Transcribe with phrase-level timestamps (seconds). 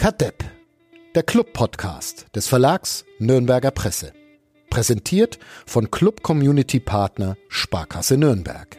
[0.00, 0.42] Kadepp,
[1.14, 4.14] der Club-Podcast des Verlags Nürnberger Presse.
[4.70, 8.78] Präsentiert von Club Community Partner Sparkasse Nürnberg.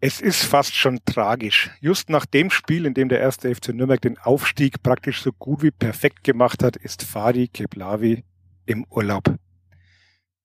[0.00, 1.70] Es ist fast schon tragisch.
[1.80, 5.62] Just nach dem Spiel, in dem der erste FC Nürnberg den Aufstieg praktisch so gut
[5.62, 8.24] wie perfekt gemacht hat, ist Fadi Keblavi
[8.64, 9.36] im Urlaub.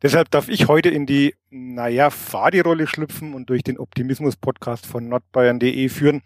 [0.02, 5.90] Deshalb darf ich heute in die, naja, Fadi-Rolle schlüpfen und durch den Optimismus-Podcast von nordbayern.de
[5.90, 6.22] führen.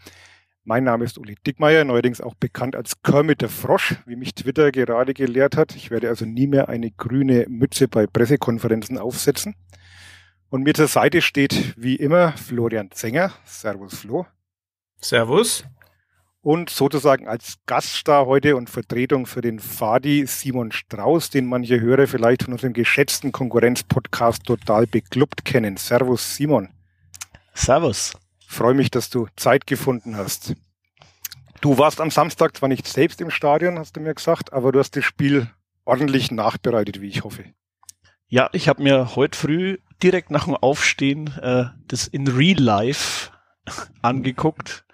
[0.64, 4.72] Mein Name ist Uli Dickmeier, neuerdings auch bekannt als Kermit der Frosch, wie mich Twitter
[4.72, 5.76] gerade gelehrt hat.
[5.76, 9.56] Ich werde also nie mehr eine grüne Mütze bei Pressekonferenzen aufsetzen.
[10.50, 13.34] Und mir zur Seite steht wie immer Florian Zenger.
[13.44, 14.26] Servus Flo.
[15.02, 15.66] Servus.
[16.46, 22.06] Und sozusagen als Gaststar heute und Vertretung für den Fadi Simon Strauß, den manche Hörer
[22.06, 25.76] vielleicht von unserem geschätzten Konkurrenzpodcast total beklubbt kennen.
[25.78, 26.70] Servus Simon.
[27.56, 28.14] Servus.
[28.46, 30.54] Freue mich, dass du Zeit gefunden hast.
[31.62, 34.78] Du warst am Samstag zwar nicht selbst im Stadion, hast du mir gesagt, aber du
[34.78, 35.50] hast das Spiel
[35.84, 37.46] ordentlich nachbereitet, wie ich hoffe.
[38.28, 43.32] Ja, ich habe mir heute früh direkt nach dem Aufstehen äh, das in Real Life
[44.04, 44.85] angeguckt.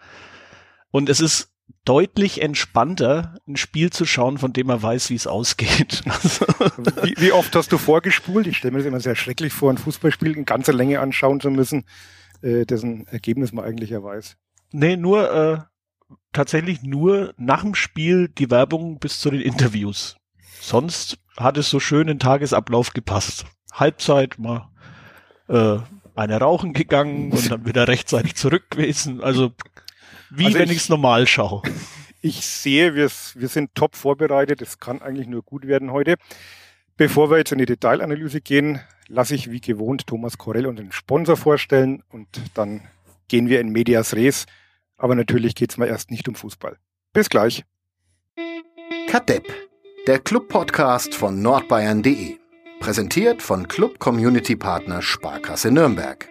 [0.91, 1.51] Und es ist
[1.85, 6.03] deutlich entspannter, ein Spiel zu schauen, von dem man weiß, wie es ausgeht.
[7.03, 8.47] wie, wie, oft hast du vorgespult?
[8.47, 11.49] Ich stelle mir das immer sehr schrecklich vor, ein Fußballspiel in ganzer Länge anschauen zu
[11.49, 11.85] müssen,
[12.41, 14.37] äh, dessen Ergebnis man eigentlich ja weiß.
[14.71, 20.17] Nee, nur äh, tatsächlich nur nach dem Spiel die Werbung bis zu den Interviews.
[20.59, 23.45] Sonst hat es so schön in Tagesablauf gepasst.
[23.73, 24.69] Halbzeit mal
[25.47, 25.79] äh,
[26.15, 29.21] eine rauchen gegangen und dann wieder rechtzeitig zurück gewesen.
[29.21, 29.53] Also
[30.31, 31.61] wie also wenn ich es normal schaue.
[32.23, 34.61] Ich sehe, wir, wir sind top vorbereitet.
[34.61, 36.17] Es kann eigentlich nur gut werden heute.
[36.95, 41.35] Bevor wir jetzt in die Detailanalyse gehen, lasse ich wie gewohnt Thomas Korell unseren Sponsor
[41.35, 42.81] vorstellen und dann
[43.27, 44.45] gehen wir in Medias Res.
[44.97, 46.77] Aber natürlich geht es mal erst nicht um Fußball.
[47.11, 47.63] Bis gleich.
[49.07, 49.51] Kadepp,
[50.05, 52.37] der Club-Podcast von nordbayern.de.
[52.79, 56.29] Präsentiert von Club Community Partner Sparkasse Nürnberg.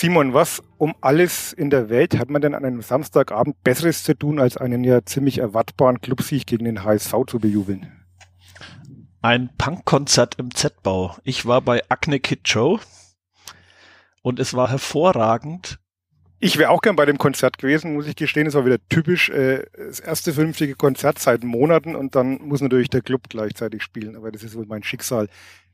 [0.00, 4.14] Simon, was um alles in der Welt hat man denn an einem Samstagabend Besseres zu
[4.14, 7.92] tun, als einen ja ziemlich erwartbaren Clubsieg gegen den HSV zu bejubeln?
[9.20, 11.18] Ein Punkkonzert im Z-Bau.
[11.22, 12.80] Ich war bei Acne Kid Joe
[14.22, 15.78] und es war hervorragend,
[16.42, 18.46] ich wäre auch gern bei dem Konzert gewesen, muss ich gestehen.
[18.46, 22.88] Es war wieder typisch äh, das erste vernünftige Konzert seit Monaten und dann muss natürlich
[22.88, 24.16] der Club gleichzeitig spielen.
[24.16, 25.28] Aber das ist wohl mein Schicksal.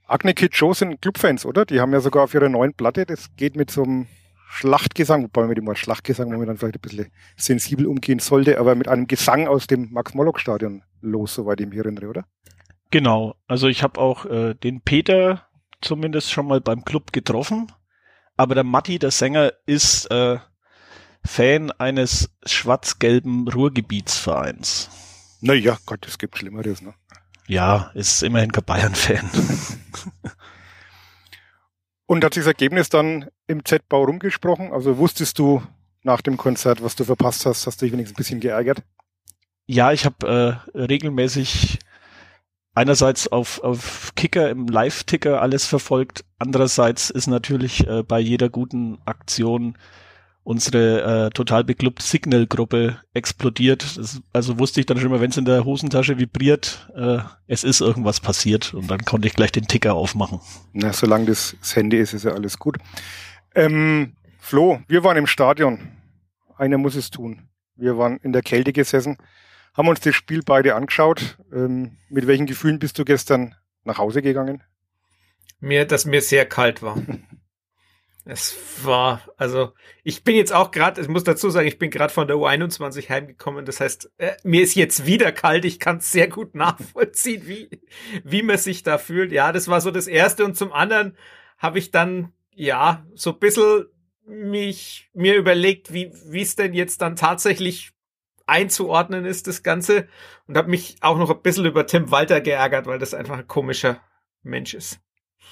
[0.06, 1.64] Agne Kid Joe sind Clubfans, oder?
[1.64, 4.06] Die haben ja sogar auf ihrer neuen Platte, das geht mit so einem
[4.48, 8.74] Schlachtgesang, wobei man mit dem Wort Schlachtgesang momentan vielleicht ein bisschen sensibel umgehen sollte, aber
[8.76, 12.24] mit einem Gesang aus dem Max-Mollock-Stadion los, soweit ich mich erinnere, oder?
[12.90, 13.34] Genau.
[13.48, 15.46] Also ich habe auch äh, den Peter
[15.80, 17.72] zumindest schon mal beim Club getroffen.
[18.36, 20.38] Aber der Matti, der Sänger, ist äh,
[21.24, 24.90] Fan eines schwarz-gelben Ruhrgebietsvereins.
[25.40, 26.94] Naja, Gott, es gibt Schlimmeres, ne?
[27.46, 29.30] Ja, ist immerhin kein Bayern-Fan.
[32.06, 34.72] Und hat sich das Ergebnis dann im Z-Bau rumgesprochen?
[34.72, 35.62] Also wusstest du
[36.02, 37.66] nach dem Konzert, was du verpasst hast?
[37.66, 38.82] Hast du dich wenigstens ein bisschen geärgert?
[39.66, 41.80] Ja, ich habe äh, regelmäßig
[42.74, 46.24] einerseits auf, auf Kicker im Live-Ticker alles verfolgt.
[46.38, 49.76] Andererseits ist natürlich äh, bei jeder guten Aktion
[50.46, 53.98] unsere äh, total beklubbt Signal-Gruppe explodiert.
[53.98, 57.18] Das, also wusste ich dann schon immer, wenn es in der Hosentasche vibriert, äh,
[57.48, 60.40] es ist irgendwas passiert und dann konnte ich gleich den Ticker aufmachen.
[60.72, 62.76] Na, solange das, das Handy ist, ist ja alles gut.
[63.56, 65.80] Ähm, Flo, wir waren im Stadion.
[66.56, 67.48] Einer muss es tun.
[67.74, 69.18] Wir waren in der Kälte gesessen,
[69.74, 71.38] haben uns das Spiel beide angeschaut.
[71.52, 74.62] Ähm, mit welchen Gefühlen bist du gestern nach Hause gegangen?
[75.58, 77.02] Mir, dass mir sehr kalt war.
[78.28, 79.72] Es war, also
[80.02, 83.08] ich bin jetzt auch gerade, ich muss dazu sagen, ich bin gerade von der U21
[83.08, 83.64] heimgekommen.
[83.64, 85.64] Das heißt, äh, mir ist jetzt wieder kalt.
[85.64, 87.70] Ich kann es sehr gut nachvollziehen, wie,
[88.24, 89.30] wie man sich da fühlt.
[89.30, 90.44] Ja, das war so das Erste.
[90.44, 91.16] Und zum anderen
[91.56, 93.86] habe ich dann, ja, so ein bisschen
[94.26, 97.92] mich, mir überlegt, wie wie es denn jetzt dann tatsächlich
[98.44, 100.08] einzuordnen ist, das Ganze.
[100.48, 103.46] Und habe mich auch noch ein bisschen über Tim Walter geärgert, weil das einfach ein
[103.46, 104.00] komischer
[104.42, 105.00] Mensch ist.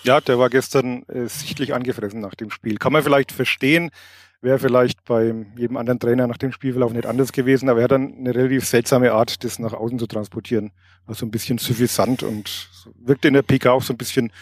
[0.02, 2.76] Ja, der war gestern äh, sichtlich angefressen nach dem Spiel.
[2.76, 3.90] Kann man vielleicht verstehen,
[4.40, 7.92] wäre vielleicht bei jedem anderen Trainer nach dem Spielverlauf nicht anders gewesen, aber er hat
[7.92, 10.72] dann eine relativ seltsame Art, das nach außen zu transportieren.
[11.06, 14.32] Also ein bisschen suffisant und wirkte in der PK auch so ein bisschen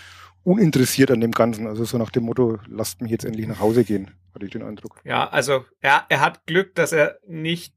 [0.43, 1.69] uninteressiert an dem Ganzen.
[1.69, 4.63] Also so nach dem Motto, lasst mich jetzt endlich nach Hause gehen, hatte ich den
[4.63, 5.01] Eindruck.
[5.05, 7.75] Ja, also er, er hat Glück, dass er nicht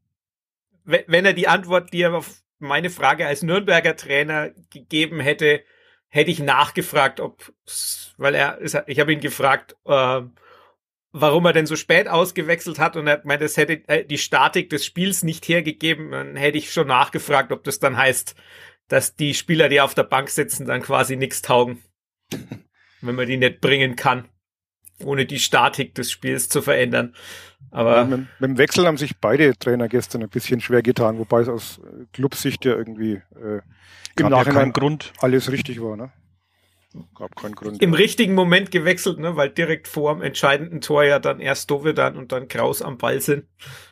[0.85, 5.61] wenn er die Antwort, die er auf meine Frage als Nürnberger Trainer gegeben hätte,
[6.15, 7.51] hätte ich nachgefragt, ob,
[8.15, 10.21] weil er, ich habe ihn gefragt, äh,
[11.11, 14.17] warum er denn so spät ausgewechselt hat und er hat meint, das hätte äh, die
[14.17, 18.33] Statik des Spiels nicht hergegeben, dann hätte ich schon nachgefragt, ob das dann heißt,
[18.87, 21.83] dass die Spieler, die auf der Bank sitzen, dann quasi nichts taugen,
[23.01, 24.29] wenn man die nicht bringen kann,
[25.03, 27.13] ohne die Statik des Spiels zu verändern.
[27.75, 31.19] Aber ja, mit, mit, dem Wechsel haben sich beide Trainer gestern ein bisschen schwer getan,
[31.19, 31.81] wobei es aus
[32.13, 33.59] Clubsicht ja irgendwie äh,
[34.17, 35.11] im Nachhinein Grund.
[35.19, 35.97] alles richtig war.
[35.97, 36.09] Ne?
[37.15, 37.81] Gab keinen Grund.
[37.81, 37.97] Im ja.
[37.97, 39.35] richtigen Moment gewechselt, ne?
[39.35, 43.19] weil direkt vor dem entscheidenden Tor ja dann erst Dovedan und dann Kraus am Ball
[43.19, 43.43] sind.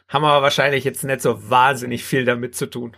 [0.07, 2.95] Haben aber wahrscheinlich jetzt nicht so wahnsinnig viel damit zu tun.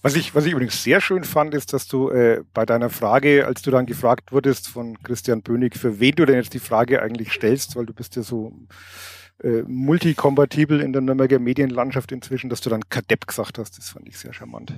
[0.00, 3.46] Was ich, was ich übrigens sehr schön fand, ist, dass du äh, bei deiner Frage,
[3.46, 7.02] als du dann gefragt wurdest von Christian Bönig, für wen du denn jetzt die Frage
[7.02, 8.54] eigentlich stellst, weil du bist ja so
[9.42, 13.78] äh, multikompatibel in der Nürnberger Medienlandschaft inzwischen, dass du dann Kadepp gesagt hast.
[13.78, 14.72] Das fand ich sehr charmant.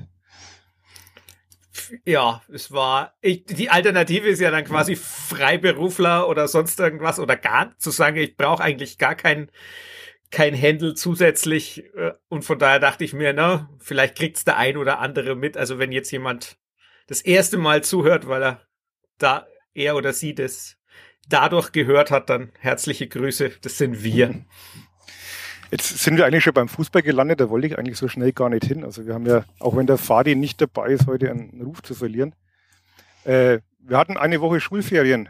[2.05, 7.37] Ja, es war, ich, die Alternative ist ja dann quasi Freiberufler oder sonst irgendwas oder
[7.37, 9.51] gar zu sagen, ich brauche eigentlich gar kein,
[10.31, 14.77] kein Handle zusätzlich äh, und von daher dachte ich mir, na, vielleicht kriegt's der ein
[14.77, 15.57] oder andere mit.
[15.57, 16.57] Also wenn jetzt jemand
[17.07, 18.63] das erste Mal zuhört, weil er
[19.19, 20.77] da er oder sie das
[21.29, 23.53] dadurch gehört hat, dann herzliche Grüße.
[23.63, 24.35] Das sind wir.
[25.71, 28.49] Jetzt sind wir eigentlich schon beim Fußball gelandet, da wollte ich eigentlich so schnell gar
[28.49, 28.85] nicht hin.
[28.85, 31.95] Also wir haben ja, auch wenn der Fadi nicht dabei ist, heute einen Ruf zu
[31.95, 32.35] verlieren.
[33.25, 35.29] Äh, wir hatten eine Woche Schulferien.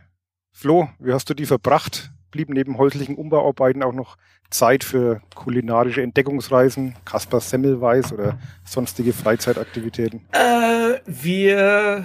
[0.53, 2.11] Flo, wie hast du die verbracht?
[2.31, 4.17] Blieb neben häuslichen Umbauarbeiten auch noch
[4.51, 10.27] Zeit für kulinarische Entdeckungsreisen, Kaspar Semmelweis oder sonstige Freizeitaktivitäten?
[10.33, 12.05] Äh, wir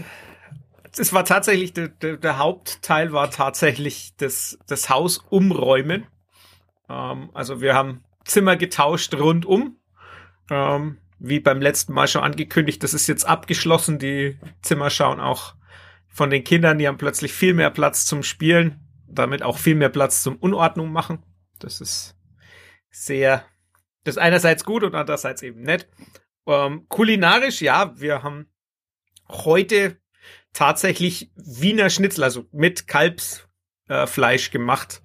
[0.98, 6.08] es war tatsächlich, der, der, der, Hauptteil war tatsächlich das, das Haus umräumen.
[6.90, 9.78] Ähm, also wir haben Zimmer getauscht rundum.
[10.50, 14.00] Ähm, wie beim letzten Mal schon angekündigt, das ist jetzt abgeschlossen.
[14.00, 15.56] Die Zimmer schauen auch
[16.08, 19.90] von den Kindern, die haben plötzlich viel mehr Platz zum Spielen, damit auch viel mehr
[19.90, 21.24] Platz zum Unordnung machen.
[21.60, 22.16] Das ist
[22.90, 23.46] sehr,
[24.06, 25.90] das ist einerseits gut und andererseits eben nett.
[26.48, 28.48] Ähm, kulinarisch, ja, wir haben
[29.28, 29.98] heute
[30.54, 35.02] tatsächlich Wiener Schnitzel, also mit Kalbsfleisch äh, gemacht.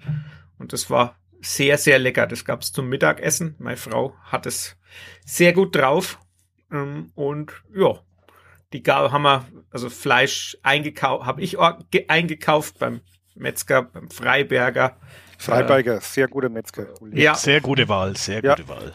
[0.58, 2.26] Und das war sehr, sehr lecker.
[2.26, 3.54] Das gab's zum Mittagessen.
[3.58, 4.76] Meine Frau hat es
[5.24, 6.18] sehr gut drauf.
[6.72, 8.00] Ähm, und ja,
[8.72, 11.58] die haben wir, also Fleisch eingekauft, habe ich
[12.08, 13.00] eingekauft beim
[13.34, 14.96] Metzger, beim Freiberger.
[15.38, 16.88] Freiberger, äh, sehr guter Metzger.
[17.12, 17.34] Ja.
[17.34, 18.68] Sehr gute Wahl, sehr gute ja.
[18.68, 18.92] Wahl.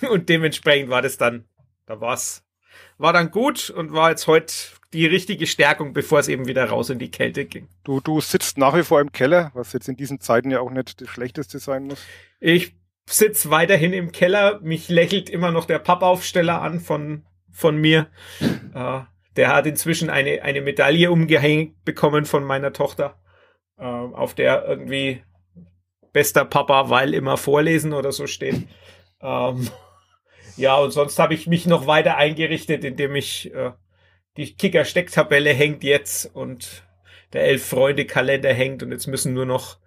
[0.10, 1.44] und dementsprechend war das dann,
[1.86, 2.44] da war's,
[2.98, 4.52] war dann gut und war jetzt heute
[4.92, 7.68] die richtige Stärkung, bevor es eben wieder raus in die Kälte ging.
[7.84, 10.70] Du, du sitzt nach wie vor im Keller, was jetzt in diesen Zeiten ja auch
[10.70, 12.04] nicht das Schlechteste sein muss.
[12.40, 12.74] Ich
[13.08, 14.60] sitze weiterhin im Keller.
[14.60, 18.08] Mich lächelt immer noch der Pappaufsteller an von, von mir.
[18.40, 19.00] äh,
[19.36, 23.20] der hat inzwischen eine, eine Medaille umgehängt bekommen von meiner Tochter,
[23.78, 25.22] äh, auf der irgendwie
[26.12, 28.66] bester Papa, weil immer vorlesen oder so steht.
[29.22, 29.68] Ähm,
[30.56, 33.70] ja, und sonst habe ich mich noch weiter eingerichtet, indem ich äh,
[34.36, 36.84] die Kicker-Stecktabelle hängt jetzt und
[37.32, 39.78] der Elf-Freunde-Kalender hängt und jetzt müssen nur noch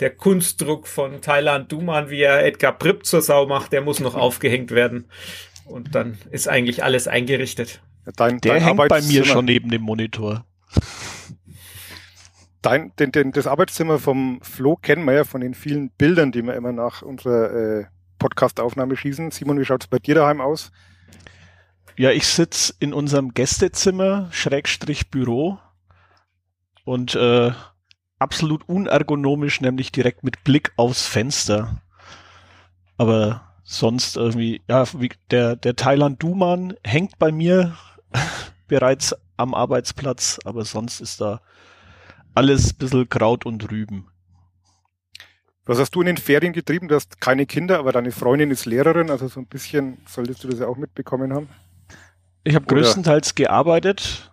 [0.00, 4.14] der Kunstdruck von Thailand Duman, wie er Edgar Pripp zur Sau macht, der muss noch
[4.14, 5.08] aufgehängt werden.
[5.66, 7.82] Und dann ist eigentlich alles eingerichtet.
[8.16, 10.44] Dein, der dein hängt bei mir schon neben dem Monitor.
[12.60, 16.42] Dein, den, den, das Arbeitszimmer vom Flo kennen wir ja von den vielen Bildern, die
[16.42, 17.84] wir immer nach unserer äh,
[18.18, 19.30] Podcast-Aufnahme schießen.
[19.30, 20.72] Simon, wie schaut es bei dir daheim aus?
[21.96, 25.60] Ja, ich sitz in unserem Gästezimmer, Schrägstrich Büro
[26.84, 27.52] und äh,
[28.18, 31.80] absolut unergonomisch, nämlich direkt mit Blick aufs Fenster.
[32.96, 37.76] Aber sonst irgendwie, ja, wie der, der Thailand Duman hängt bei mir
[38.66, 41.40] bereits am Arbeitsplatz, aber sonst ist da
[42.34, 44.08] alles ein bisschen Kraut und Rüben.
[45.64, 46.88] Was hast du in den Ferien getrieben?
[46.88, 50.48] Du hast keine Kinder, aber deine Freundin ist Lehrerin, also so ein bisschen solltest du
[50.48, 51.48] das ja auch mitbekommen haben.
[52.44, 54.30] Ich habe größtenteils gearbeitet,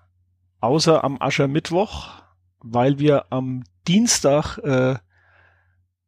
[0.60, 2.10] außer am Aschermittwoch,
[2.60, 4.96] weil wir am Dienstag äh,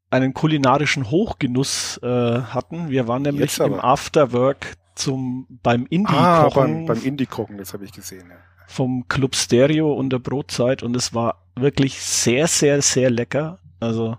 [0.09, 2.07] einen kulinarischen Hochgenuss äh,
[2.41, 2.89] hatten.
[2.89, 6.15] Wir waren nämlich im Afterwork zum beim Indie-Kochen.
[6.15, 8.29] Ah, beim, beim Indie-Kochen, das habe ich gesehen.
[8.29, 8.35] Ja.
[8.67, 13.59] Vom Club Stereo und der Brotzeit und es war wirklich sehr, sehr, sehr lecker.
[13.79, 14.17] Also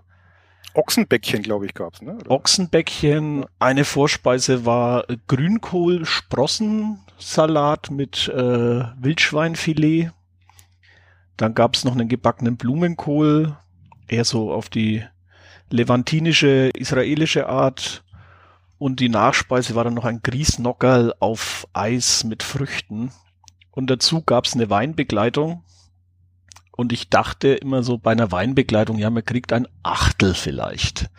[0.75, 2.15] Ochsenbäckchen, glaube ich, gab's, ne?
[2.15, 2.31] Oder?
[2.31, 3.45] Ochsenbäckchen.
[3.59, 10.11] Eine Vorspeise war Grünkohl-Sprossensalat mit äh, Wildschweinfilet.
[11.37, 13.57] Dann gab's noch einen gebackenen Blumenkohl,
[14.07, 15.03] eher so auf die
[15.69, 18.03] levantinische, israelische Art.
[18.77, 23.11] und die Nachspeise war dann noch ein Griesnockerl auf Eis mit Früchten.
[23.71, 25.63] Und dazu gab's eine Weinbegleitung.
[26.75, 31.09] Und ich dachte immer so bei einer Weinbegleitung, ja, man kriegt ein Achtel vielleicht.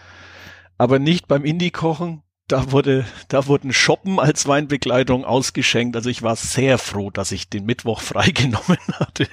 [0.78, 2.22] Aber nicht beim Indie-Kochen.
[2.48, 5.96] Da wurde, da wurden Shoppen als Weinbegleitung ausgeschenkt.
[5.96, 9.26] Also ich war sehr froh, dass ich den Mittwoch freigenommen hatte.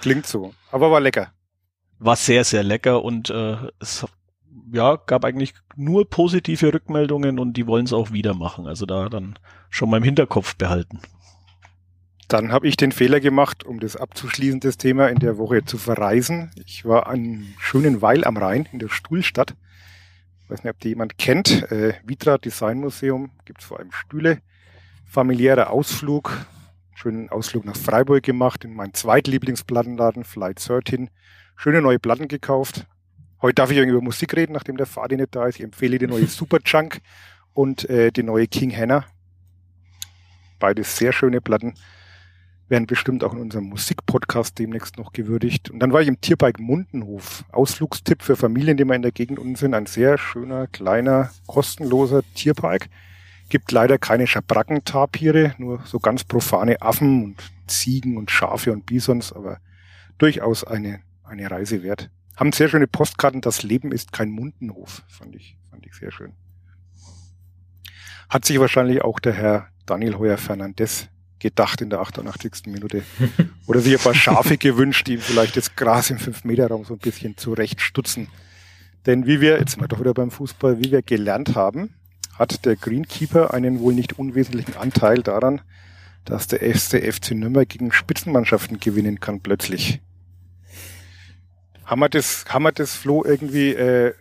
[0.00, 0.52] Klingt so.
[0.70, 1.32] Aber war lecker.
[1.98, 4.04] War sehr, sehr lecker und äh, es
[4.72, 8.66] ja, gab eigentlich nur positive Rückmeldungen und die wollen es auch wieder machen.
[8.66, 9.38] Also da dann
[9.70, 11.00] schon mal im Hinterkopf behalten.
[12.28, 15.78] Dann habe ich den Fehler gemacht, um das abzuschließen, das Thema in der Woche zu
[15.78, 16.50] verreisen.
[16.64, 19.54] Ich war an schönen Weil am Rhein in der Stuhlstadt.
[20.42, 21.70] Ich weiß nicht, ob die jemand kennt.
[21.70, 24.40] Äh, Vitra Design Museum gibt es vor allem Stühle.
[25.04, 26.32] Familiärer Ausflug.
[26.94, 31.10] Schönen Ausflug nach Freiburg gemacht, in meinen zweitlieblingsplattenladen, Flight 13.
[31.54, 32.86] Schöne neue Platten gekauft.
[33.40, 35.56] Heute darf ich über Musik reden, nachdem der Fadi nicht da ist.
[35.56, 37.00] Ich empfehle die neue Superchunk
[37.52, 39.04] und äh, die neue King Hanna.
[40.58, 41.74] Beides sehr schöne Platten
[42.68, 45.70] werden bestimmt auch in unserem Musikpodcast demnächst noch gewürdigt.
[45.70, 47.44] Und dann war ich im Tierpark Mundenhof.
[47.52, 49.74] Ausflugstipp für Familien, die mal in der Gegend unten sind.
[49.74, 52.88] Ein sehr schöner, kleiner, kostenloser Tierpark.
[53.48, 59.32] Gibt leider keine Schabrackentapire, nur so ganz profane Affen und Ziegen und Schafe und Bisons,
[59.32, 59.58] aber
[60.18, 62.10] durchaus eine, eine Reise wert.
[62.36, 63.40] Haben sehr schöne Postkarten.
[63.40, 65.04] Das Leben ist kein Mundenhof.
[65.06, 66.32] Fand ich, fand ich sehr schön.
[68.28, 72.66] Hat sich wahrscheinlich auch der Herr Daniel Heuer Fernandez gedacht in der 88.
[72.66, 73.02] Minute.
[73.66, 76.98] Oder sich ein paar Schafe gewünscht, die ihm vielleicht das Gras im 5-Meter-Raum so ein
[76.98, 78.28] bisschen zurechtstutzen.
[79.06, 81.94] Denn wie wir, jetzt sind wir doch wieder beim Fußball, wie wir gelernt haben,
[82.34, 85.60] hat der Greenkeeper einen wohl nicht unwesentlichen Anteil daran,
[86.24, 90.00] dass der erste FC Nürnberg gegen Spitzenmannschaften gewinnen kann plötzlich.
[91.84, 94.12] Haben wir das, haben wir das Flo irgendwie äh,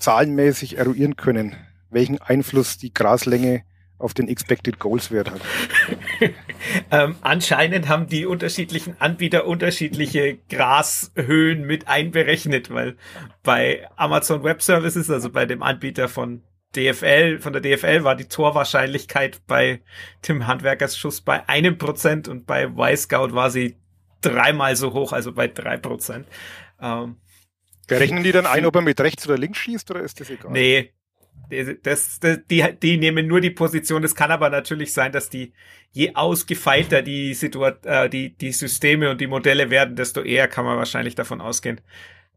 [0.00, 1.54] zahlenmäßig eruieren können,
[1.90, 3.62] welchen Einfluss die Graslänge
[3.98, 5.40] auf den Expected Goals Wert hat.
[6.90, 12.96] ähm, anscheinend haben die unterschiedlichen Anbieter unterschiedliche Grashöhen mit einberechnet, weil
[13.42, 16.42] bei Amazon Web Services, also bei dem Anbieter von
[16.76, 19.80] DFL, von der DFL war die Torwahrscheinlichkeit bei
[20.22, 23.76] Tim Handwerkers Schuss bei einem Prozent und bei Y-Scout war sie
[24.20, 26.26] dreimal so hoch, also bei drei Prozent.
[26.80, 27.16] Ähm,
[27.86, 30.52] Berechnen die dann ein, ob er mit rechts oder links schießt oder ist das egal?
[30.52, 30.92] Nee,
[31.82, 34.04] das, das, die, die nehmen nur die Position.
[34.04, 35.52] Es kann aber natürlich sein, dass die,
[35.92, 40.64] je ausgefeilter die, Situation, äh, die, die Systeme und die Modelle werden, desto eher kann
[40.64, 41.80] man wahrscheinlich davon ausgehen,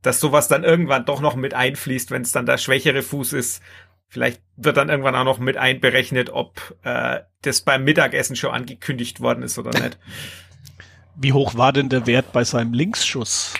[0.01, 3.62] dass sowas dann irgendwann doch noch mit einfließt, wenn es dann der schwächere Fuß ist.
[4.10, 9.20] Vielleicht wird dann irgendwann auch noch mit einberechnet, ob äh, das beim Mittagessen schon angekündigt
[9.20, 9.98] worden ist oder nicht.
[11.20, 13.56] Wie hoch war denn der Wert bei seinem Linksschuss?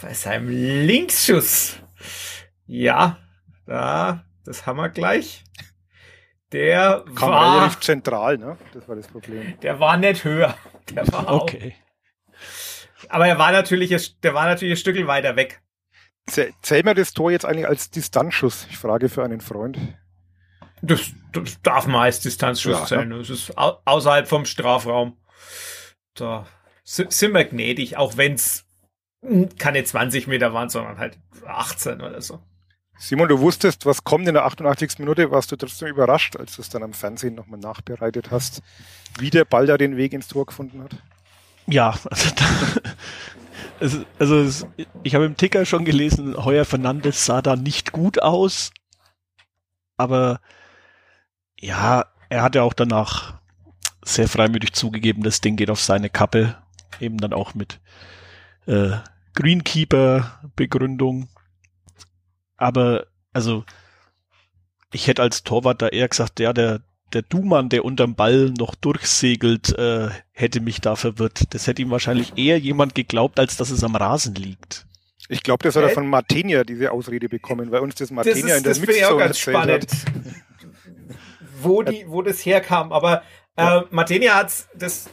[0.00, 1.78] Bei seinem Linksschuss?
[2.66, 3.18] Ja,
[3.70, 5.44] da, das haben wir gleich.
[6.52, 8.56] Der Kam war relativ zentral, ne?
[8.74, 9.58] Das war das Problem.
[9.60, 10.56] Der war nicht höher.
[10.90, 11.42] Der war auch.
[11.42, 11.76] Okay.
[13.08, 15.62] Aber er war natürlich, der war natürlich ein Stückel weiter weg.
[16.26, 18.66] Zählen wir das Tor jetzt eigentlich als Distanzschuss?
[18.70, 19.78] Ich frage für einen Freund.
[20.82, 23.10] Das, das darf man als Distanzschuss Ja, zählen.
[23.10, 25.16] Das ist au außerhalb vom Strafraum.
[26.14, 26.46] Da
[26.82, 28.66] si- sind wir gnädig, auch wenn es
[29.58, 32.42] keine 20 Meter waren, sondern halt 18 oder so.
[33.02, 34.98] Simon, du wusstest, was kommt in der 88.
[34.98, 38.60] Minute, warst du trotzdem überrascht, als du es dann am Fernsehen nochmal nachbereitet hast,
[39.18, 40.94] wie der Ball da den Weg ins Tor gefunden hat?
[41.66, 42.44] Ja, also, da,
[43.80, 44.66] es, also es,
[45.02, 48.70] ich habe im Ticker schon gelesen, Heuer Fernandes sah da nicht gut aus,
[49.96, 50.42] aber
[51.58, 53.40] ja, er hat ja auch danach
[54.04, 56.58] sehr freimütig zugegeben, das Ding geht auf seine Kappe,
[57.00, 57.80] eben dann auch mit
[58.66, 58.90] äh,
[59.36, 61.30] Greenkeeper-Begründung.
[62.60, 63.64] Aber also
[64.92, 66.80] ich hätte als Torwart da eher gesagt, ja, der
[67.12, 71.52] der Dumann, der unterm Ball noch durchsegelt, äh, hätte mich da verwirrt.
[71.54, 74.86] Das hätte ihm wahrscheinlich eher jemand geglaubt, als dass es am Rasen liegt.
[75.28, 78.46] Ich glaube, das hat er von Martenia diese Ausrede bekommen, weil uns das ist, in
[78.46, 80.12] der das ich auch Mixzone ganz erzählt spannend, hat.
[81.62, 82.92] wo, die, wo das herkam.
[82.92, 83.22] Aber
[83.56, 85.10] äh, Martenia hat das,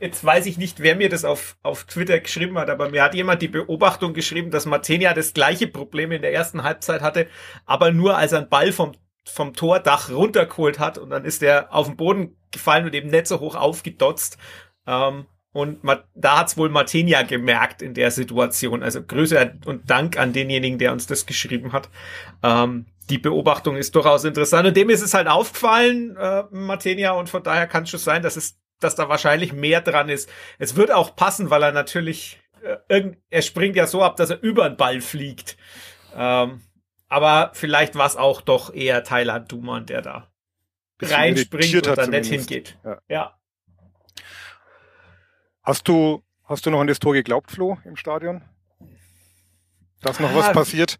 [0.00, 3.14] jetzt weiß ich nicht, wer mir das auf, auf Twitter geschrieben hat, aber mir hat
[3.14, 7.28] jemand die Beobachtung geschrieben, dass Martenia das gleiche Problem in der ersten Halbzeit hatte,
[7.66, 8.92] aber nur als er einen Ball vom,
[9.24, 13.26] vom Tordach runtergeholt hat und dann ist er auf den Boden gefallen und eben nicht
[13.26, 14.38] so hoch aufgedotzt.
[14.86, 15.78] Ähm, und
[16.16, 18.82] da hat's wohl Martenia gemerkt in der Situation.
[18.82, 21.90] Also Grüße und Dank an denjenigen, der uns das geschrieben hat.
[22.42, 24.66] Ähm, die Beobachtung ist durchaus interessant.
[24.66, 28.22] Und dem ist es halt aufgefallen, äh, Martenia, und von daher kann es schon sein,
[28.22, 30.30] dass es, dass da wahrscheinlich mehr dran ist.
[30.58, 32.40] Es wird auch passen, weil er natürlich,
[32.88, 35.56] äh, er springt ja so ab, dass er über den Ball fliegt.
[36.14, 36.60] Ähm,
[37.08, 40.30] aber vielleicht war es auch doch eher Thailand Duman, der da
[41.00, 42.78] reinspringt und dann nicht hingeht.
[42.84, 42.98] Ja.
[43.08, 43.38] ja.
[45.62, 48.42] Hast du, hast du noch an das Tor geglaubt, Flo, im Stadion?
[50.02, 50.98] Dass noch ah, was passiert?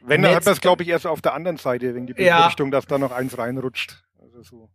[0.00, 2.68] Wenn, dann hat man es, glaube ich, erst auf der anderen Seite, wegen die Befürchtung,
[2.68, 2.70] ja.
[2.70, 4.04] dass da noch eins reinrutscht.
[4.20, 4.70] Also so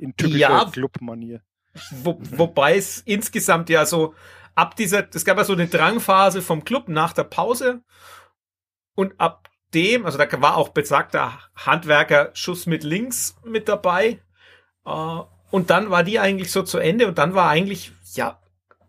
[0.00, 1.42] in typischer ja, Club-Manier.
[1.90, 4.14] Wo, wobei es insgesamt ja so
[4.54, 7.82] ab dieser, es gab ja so eine Drangphase vom Club nach der Pause
[8.94, 14.20] und ab dem, also da war auch besagter Handwerker Schuss mit links mit dabei.
[14.84, 18.40] Äh, und dann war die eigentlich so zu Ende und dann war eigentlich, ja,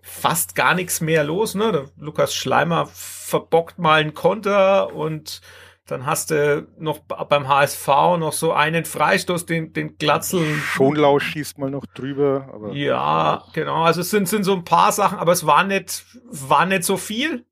[0.01, 1.53] fast gar nichts mehr los.
[1.53, 1.71] Ne?
[1.71, 5.41] Der Lukas Schleimer verbockt mal einen Konter und
[5.87, 7.87] dann hast du noch beim HSV
[8.19, 10.45] noch so einen Freistoß, den, den Glatzel.
[10.55, 12.49] Schonlau schießt mal noch drüber.
[12.53, 13.83] Aber ja, genau.
[13.83, 16.97] Also es sind, sind so ein paar Sachen, aber es war nicht, war nicht so
[16.97, 17.45] viel.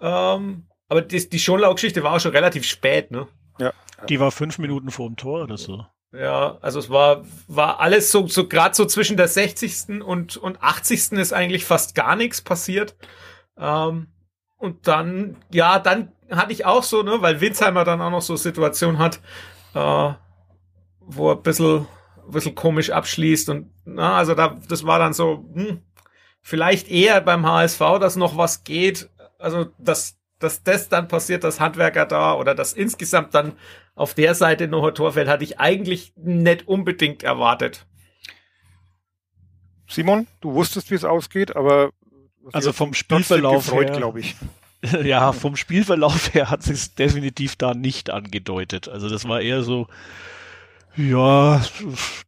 [0.00, 3.26] Ähm, aber die, die Schonlau-Geschichte war auch schon relativ spät, ne?
[3.58, 3.72] Ja.
[4.10, 5.86] Die war fünf Minuten vor dem Tor oder so.
[6.12, 10.02] Ja, also es war, war alles so, so gerade so zwischen der 60.
[10.04, 11.12] und, und 80.
[11.12, 12.94] ist eigentlich fast gar nichts passiert.
[13.56, 14.08] Ähm,
[14.58, 18.36] und dann, ja, dann hatte ich auch so, ne, weil Winsheimer dann auch noch so
[18.36, 19.20] Situation hat,
[19.74, 20.12] äh,
[21.00, 21.86] wo er ein bisschen,
[22.26, 25.82] ein bisschen komisch abschließt und, na, also da, das war dann so, hm,
[26.40, 31.60] vielleicht eher beim HSV, dass noch was geht, also, dass, dass das dann passiert, dass
[31.60, 33.52] Handwerker da oder dass insgesamt dann
[33.94, 37.86] auf der Seite noch ein Tor fällt, hatte ich eigentlich nicht unbedingt erwartet.
[39.88, 41.90] Simon, du wusstest, wie es ausgeht, aber
[42.52, 44.36] also vom Spielverlauf gefreut, her, glaube ich.
[45.04, 48.88] Ja, vom Spielverlauf her hat sich definitiv da nicht angedeutet.
[48.88, 49.86] Also das war eher so,
[50.96, 51.62] ja,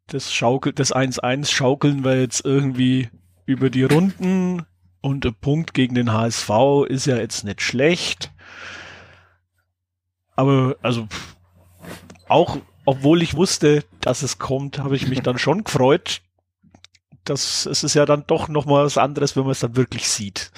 [0.06, 3.10] das schaukelt, das 1-1 schaukeln wir jetzt irgendwie
[3.44, 4.64] über die Runden
[5.00, 6.50] und ein Punkt gegen den HSV
[6.88, 8.30] ist ja jetzt nicht schlecht.
[10.36, 11.08] Aber also
[12.28, 16.20] auch obwohl ich wusste, dass es kommt, habe ich mich dann schon gefreut.
[17.24, 20.08] Das es ist ja dann doch noch mal was anderes, wenn man es dann wirklich
[20.08, 20.52] sieht.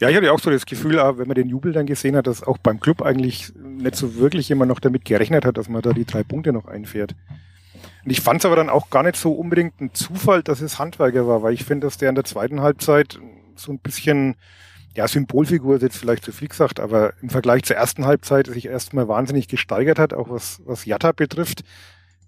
[0.00, 2.42] Ja, ich hatte auch so das Gefühl, wenn man den Jubel dann gesehen hat, dass
[2.42, 5.92] auch beim Club eigentlich nicht so wirklich jemand noch damit gerechnet hat, dass man da
[5.92, 7.14] die drei Punkte noch einfährt.
[8.04, 10.78] Und ich fand es aber dann auch gar nicht so unbedingt ein Zufall, dass es
[10.78, 13.18] Handwerker war, weil ich finde, dass der in der zweiten Halbzeit
[13.56, 14.36] so ein bisschen,
[14.94, 18.66] ja, Symbolfigur ist jetzt vielleicht zu viel gesagt, aber im Vergleich zur ersten Halbzeit sich
[18.66, 21.64] erstmal wahnsinnig gesteigert hat, auch was, was Jatta betrifft,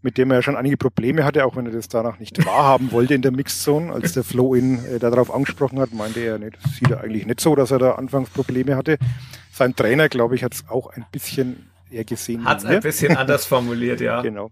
[0.03, 2.93] mit dem er ja schon einige Probleme hatte, auch wenn er das danach nicht wahrhaben
[2.93, 3.93] wollte in der Mixzone.
[3.93, 7.27] Als der Flo ihn äh, darauf angesprochen hat, meinte er, nee, das sieht er eigentlich
[7.27, 8.99] nicht so, dass er da anfangs Probleme hatte.
[9.53, 12.45] Sein Trainer, glaube ich, hat es auch ein bisschen eher gesehen.
[12.45, 14.23] Hat es ein bisschen anders formuliert, ja.
[14.23, 14.51] Genau.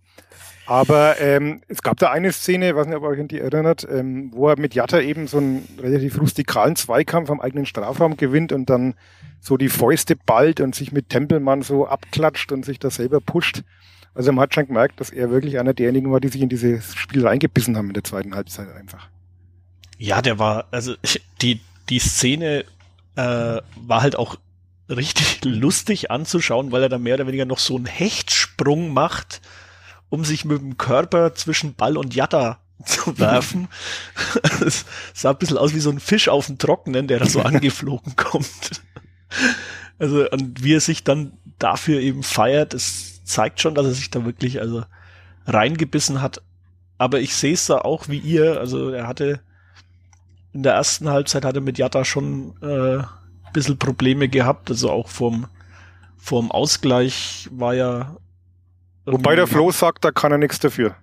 [0.67, 3.87] Aber ähm, es gab da eine Szene, weiß nicht, ob ihr euch an die erinnert,
[3.89, 8.51] ähm, wo er mit Jatta eben so einen relativ rustikalen Zweikampf am eigenen Strafraum gewinnt
[8.51, 8.95] und dann
[9.41, 13.63] so die Fäuste ballt und sich mit Tempelmann so abklatscht und sich da selber pusht.
[14.17, 16.95] Also man hat schon gemerkt, dass er wirklich einer derjenigen war, die sich in dieses
[16.95, 19.09] Spiel reingebissen haben in der zweiten Halbzeit einfach.
[19.99, 20.95] Ja, der war, also
[21.43, 22.65] die, die Szene
[23.15, 24.37] äh, war halt auch
[24.89, 29.41] richtig lustig anzuschauen, weil er da mehr oder weniger noch so einen Hechtsprung macht
[30.09, 33.69] um sich mit dem Körper zwischen Ball und Jatta zu werfen.
[34.65, 37.41] Es sah ein bisschen aus wie so ein Fisch auf dem Trockenen, der da so
[37.41, 38.83] angeflogen kommt.
[39.99, 44.11] Also, und wie er sich dann dafür eben feiert, es zeigt schon, dass er sich
[44.11, 44.85] da wirklich also
[45.47, 46.43] reingebissen hat.
[46.99, 48.59] Aber ich sehe es da auch wie ihr.
[48.59, 49.41] Also er hatte
[50.53, 54.71] in der ersten Halbzeit hatte mit Jatta schon äh, ein bisschen Probleme gehabt.
[54.71, 55.47] Also auch vom,
[56.17, 58.17] vom Ausgleich war ja
[59.07, 60.97] Wobei der Flo sagt, da kann er nichts dafür.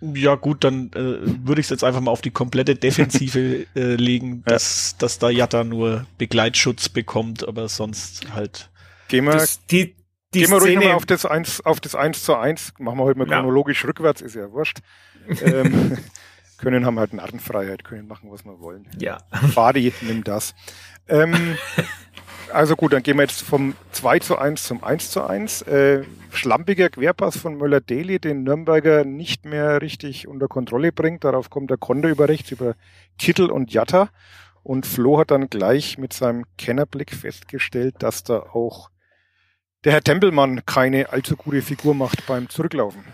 [0.00, 3.94] Ja gut, dann äh, würde ich es jetzt einfach mal auf die komplette Defensive äh,
[3.94, 4.98] legen, dass, ja.
[4.98, 8.70] dass da Jatta nur Begleitschutz bekommt, aber sonst halt.
[9.08, 9.94] Gehen wir, das, die,
[10.34, 12.74] die gehen wir ruhig mal auf das 1, auf das 1 zu 1.
[12.78, 13.88] Machen wir heute mal chronologisch ja.
[13.88, 14.78] rückwärts, ist ja wurscht.
[15.42, 15.96] ähm,
[16.58, 18.86] können haben halt Narrenfreiheit, können machen, was wir wollen.
[18.98, 19.18] Ja.
[19.52, 20.54] Fadi, nimm das.
[21.08, 21.56] Ähm,
[22.52, 25.62] also gut, dann gehen wir jetzt vom 2 zu 1 zum 1 zu 1.
[25.62, 31.24] Äh, schlampiger Querpass von Möller-Daly, den Nürnberger nicht mehr richtig unter Kontrolle bringt.
[31.24, 32.74] Darauf kommt der Konter über rechts, über
[33.18, 34.08] Kittel und Jatta.
[34.62, 38.88] Und Flo hat dann gleich mit seinem Kennerblick festgestellt, dass da auch
[39.84, 43.04] der Herr Tempelmann keine allzu gute Figur macht beim Zurücklaufen.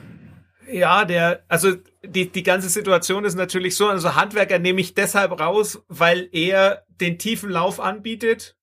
[0.70, 5.38] Ja, der, also die, die ganze Situation ist natürlich so, also Handwerker nehme ich deshalb
[5.40, 8.56] raus, weil er den tiefen Lauf anbietet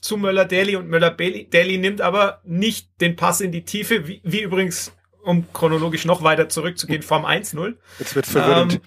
[0.00, 4.92] zu Möller-Daly und Möller-Daly nimmt aber nicht den Pass in die Tiefe, wie, wie übrigens,
[5.22, 7.76] um chronologisch noch weiter zurückzugehen, vom 1-0.
[7.98, 8.74] Jetzt wird's verwirrend.
[8.74, 8.80] Ähm,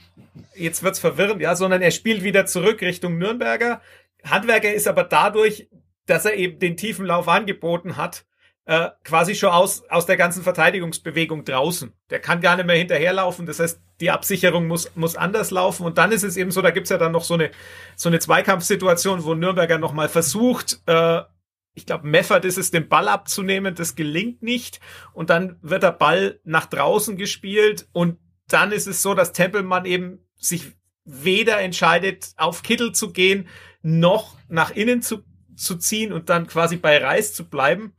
[0.55, 3.81] jetzt wird's verwirrend, ja, sondern er spielt wieder zurück Richtung Nürnberger.
[4.23, 5.69] Handwerker ist aber dadurch,
[6.07, 8.25] dass er eben den tiefen Lauf angeboten hat,
[8.65, 11.91] äh, quasi schon aus, aus der ganzen Verteidigungsbewegung draußen.
[12.09, 13.45] Der kann gar nicht mehr hinterherlaufen.
[13.45, 15.85] Das heißt, die Absicherung muss, muss anders laufen.
[15.85, 17.51] Und dann ist es eben so, da gibt's ja dann noch so eine,
[17.95, 21.21] so eine Zweikampfsituation, wo Nürnberger nochmal versucht, äh,
[21.75, 23.73] ich glaube, Meffert ist es, den Ball abzunehmen.
[23.73, 24.79] Das gelingt nicht.
[25.11, 27.87] Und dann wird der Ball nach draußen gespielt.
[27.91, 30.71] Und dann ist es so, dass Tempelmann eben sich
[31.03, 33.47] weder entscheidet, auf Kittel zu gehen,
[33.81, 35.23] noch nach innen zu,
[35.55, 37.93] zu ziehen und dann quasi bei Reis zu bleiben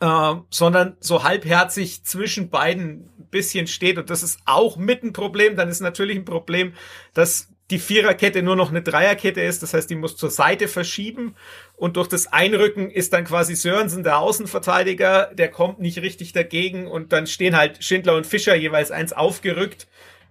[0.00, 3.98] äh, sondern so halbherzig zwischen beiden bisschen steht.
[3.98, 5.56] Und das ist auch mit ein Problem.
[5.56, 6.74] Dann ist natürlich ein Problem,
[7.14, 9.62] dass die Viererkette nur noch eine Dreierkette ist.
[9.62, 11.34] Das heißt, die muss zur Seite verschieben.
[11.76, 15.30] Und durch das Einrücken ist dann quasi Sörensen der Außenverteidiger.
[15.34, 16.86] Der kommt nicht richtig dagegen.
[16.86, 19.86] Und dann stehen halt Schindler und Fischer jeweils eins aufgerückt,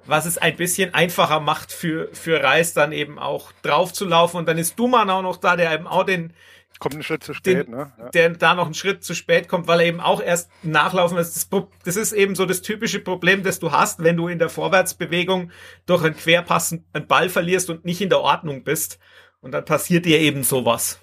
[0.06, 4.38] was es ein bisschen einfacher macht für, für Reis dann eben auch drauf zu laufen.
[4.38, 6.34] Und dann ist Duman auch noch da, der eben auch den,
[6.80, 7.92] Kommt einen Schritt zu spät, den, ne?
[7.98, 8.10] Ja.
[8.10, 11.50] der da noch einen Schritt zu spät kommt, weil er eben auch erst nachlaufen ist.
[11.84, 15.52] Das, ist eben so das typische Problem, das du hast, wenn du in der Vorwärtsbewegung
[15.88, 19.00] durch einen Querpass einen Ball verlierst und nicht in der Ordnung bist.
[19.42, 21.00] Und dann passiert dir eben sowas.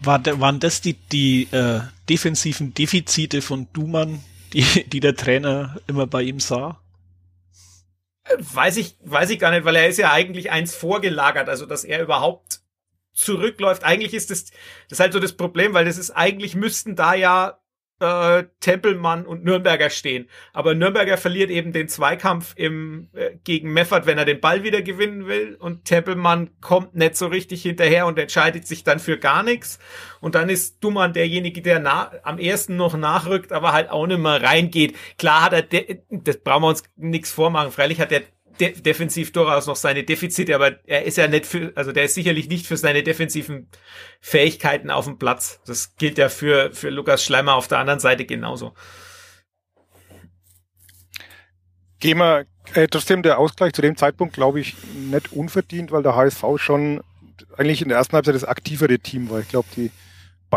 [0.00, 5.76] War, de- waren das die, die äh, defensiven Defizite von Dumann, die, die der Trainer
[5.86, 6.78] immer bei ihm sah?
[8.24, 11.64] Äh, Weiß ich, weiß ich gar nicht, weil er ist ja eigentlich eins vorgelagert, also
[11.64, 12.60] dass er überhaupt
[13.14, 13.84] zurückläuft.
[13.84, 17.14] Eigentlich ist das, das ist halt so das Problem, weil das ist eigentlich müssten da
[17.14, 17.58] ja
[18.00, 20.28] äh, Tempelmann und Nürnberger stehen.
[20.52, 24.82] Aber Nürnberger verliert eben den Zweikampf im, äh, gegen Meffert, wenn er den Ball wieder
[24.82, 25.56] gewinnen will.
[25.58, 29.78] Und Tempelmann kommt nicht so richtig hinterher und entscheidet sich dann für gar nichts.
[30.20, 34.20] Und dann ist Dumann derjenige, der na, am ersten noch nachrückt, aber halt auch nicht
[34.20, 34.96] mehr reingeht.
[35.18, 37.70] Klar hat er, das brauchen wir uns nichts vormachen.
[37.70, 38.22] Freilich hat er
[38.60, 42.14] de defensiv durchaus noch seine Defizite, aber er ist ja nicht für, also der ist
[42.14, 43.68] sicherlich nicht für seine defensiven
[44.20, 45.60] Fähigkeiten auf dem Platz.
[45.66, 48.74] Das gilt ja für, für Lukas Schleimer auf der anderen Seite genauso.
[51.98, 56.16] Gehen wir äh, trotzdem der Ausgleich zu dem Zeitpunkt, glaube ich, nicht unverdient, weil der
[56.16, 57.02] HSV schon
[57.56, 59.40] eigentlich in der ersten Halbzeit das aktivere Team war.
[59.40, 59.90] Ich glaube, die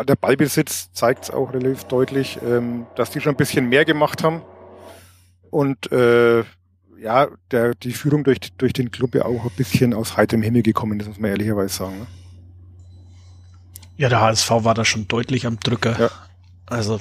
[0.03, 4.23] der Ballbesitz zeigt es auch relativ deutlich, ähm, dass die schon ein bisschen mehr gemacht
[4.23, 4.43] haben.
[5.49, 6.43] Und äh,
[7.01, 10.63] ja, der, die Führung durch, durch den Club ja auch ein bisschen aus heiterem Himmel
[10.63, 11.99] gekommen ist, muss man ehrlicherweise sagen.
[11.99, 12.07] Ne?
[13.97, 15.99] Ja, der HSV war da schon deutlich am Drücker.
[15.99, 16.10] Ja.
[16.65, 16.99] Also,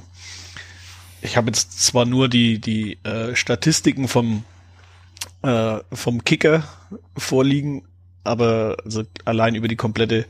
[1.20, 4.44] ich habe jetzt zwar nur die, die äh, Statistiken vom,
[5.42, 6.64] äh, vom Kicker
[7.16, 7.86] vorliegen,
[8.24, 10.26] aber also allein über die komplette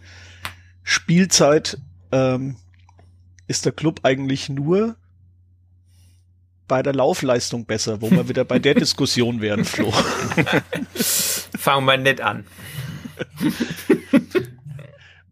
[0.82, 1.78] Spielzeit
[2.12, 2.56] ähm,
[3.46, 4.96] ist der Club eigentlich nur
[6.68, 9.92] bei der Laufleistung besser, wo wir wieder bei der Diskussion wären, Flo.
[11.56, 12.44] Fangen wir nett an.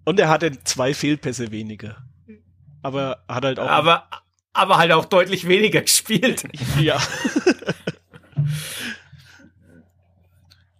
[0.04, 1.96] Und er hatte zwei Fehlpässe weniger.
[2.82, 3.68] Aber hat halt auch.
[3.68, 4.08] Aber,
[4.52, 6.44] aber halt auch deutlich weniger gespielt.
[6.80, 7.00] ja.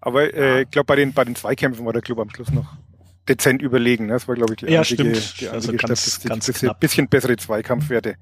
[0.01, 2.77] Aber äh, ich glaube, bei den, bei den Zweikämpfen war der Club am Schluss noch
[3.27, 4.07] dezent überlegen.
[4.07, 4.13] Ne?
[4.13, 5.41] Das war, glaube ich, die Ja, einzige, stimmt.
[5.41, 6.29] die Also einzige ganz- Statistik.
[6.31, 6.81] ganz bisschen, knapp.
[6.81, 8.17] bisschen bessere Zweikampfwerte.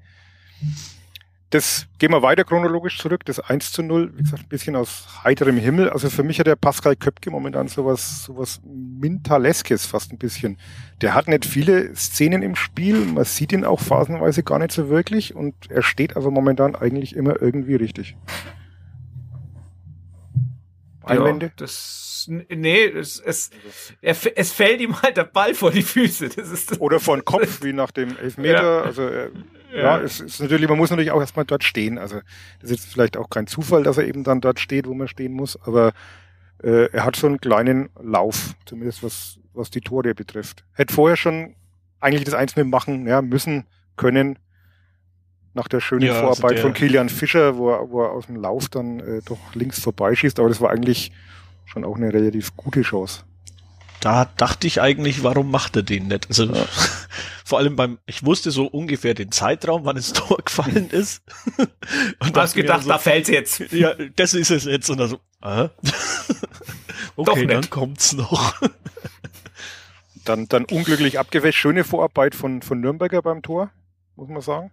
[1.53, 3.25] Das gehen wir weiter chronologisch zurück.
[3.25, 5.87] Das 1 zu 0, wie gesagt, ein bisschen aus heiterem Himmel.
[5.87, 10.57] Also für mich hat der Pascal Köpke momentan sowas, sowas Mintaleskes fast ein bisschen.
[11.01, 12.95] Der hat nicht viele Szenen im Spiel.
[12.95, 17.15] Man sieht ihn auch phasenweise gar nicht so wirklich und er steht also momentan eigentlich
[17.15, 18.17] immer irgendwie richtig.
[21.03, 21.47] Einwände?
[21.47, 23.49] Ja, das, nee, es, es,
[24.01, 26.29] er, es fällt ihm halt der Ball vor die Füße.
[26.29, 26.81] Das ist das.
[26.81, 28.61] Oder vor den Kopf, wie nach dem Elfmeter.
[28.61, 28.81] Ja.
[28.81, 29.29] Also äh,
[29.73, 29.99] ja, Ja.
[29.99, 31.97] es ist natürlich, man muss natürlich auch erstmal dort stehen.
[31.97, 32.21] Also
[32.61, 35.07] das ist jetzt vielleicht auch kein Zufall, dass er eben dann dort steht, wo man
[35.07, 35.93] stehen muss, aber
[36.63, 40.63] äh, er hat so einen kleinen Lauf, zumindest was, was die Tore betrifft.
[40.73, 41.55] Hätte vorher schon
[41.99, 44.37] eigentlich das Einzelne machen ja, müssen, können,
[45.53, 48.25] nach der schönen Ja, also Vorarbeit der- von Kilian Fischer, wo er, wo er aus
[48.27, 51.11] dem Lauf dann äh, doch links vorbeischießt, aber das war eigentlich
[51.65, 53.23] schon auch eine relativ gute Chance.
[53.99, 56.27] Da dachte ich eigentlich, warum macht er den nicht?
[56.27, 56.65] Also Ja.
[57.45, 61.21] vor allem beim, ich wusste so ungefähr den Zeitraum, wann das Tor gefallen ist.
[62.19, 63.59] Und Du hast gedacht, so, da fällt's jetzt.
[63.71, 64.89] ja, das ist es jetzt.
[64.89, 65.69] Und dann so, äh?
[67.15, 67.51] okay, nicht.
[67.51, 68.55] dann kommt's noch.
[70.25, 71.59] Dann, dann unglücklich abgewäscht.
[71.59, 73.71] Schöne Vorarbeit von, von Nürnberger beim Tor,
[74.15, 74.71] muss man sagen.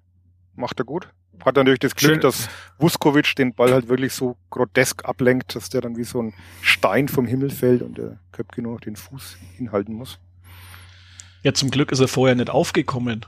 [0.55, 1.09] Macht er gut.
[1.45, 2.21] Hat natürlich das Glück, Schön.
[2.21, 6.35] dass Vuskovic den Ball halt wirklich so grotesk ablenkt, dass der dann wie so ein
[6.61, 10.19] Stein vom Himmel fällt und der Köpke nur noch den Fuß hinhalten muss.
[11.43, 13.25] Ja, zum Glück ist er vorher nicht aufgekommen.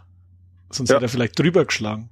[0.70, 0.96] Sonst Ja.
[0.96, 2.10] hätte er vielleicht drüber geschlagen.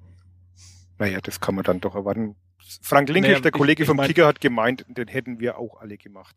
[0.99, 2.35] Naja, das kann man dann doch erwarten.
[2.83, 5.59] Frank Linkisch, Naja, der Kollege ich- ich vom mein- Kicker, hat gemeint, den hätten wir
[5.59, 6.37] auch alle gemacht.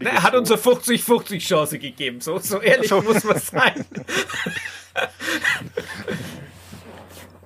[0.00, 2.20] Er hat uns eine 50-50 Chance gegeben.
[2.20, 3.02] So, so ehrlich so.
[3.02, 3.84] muss man sein.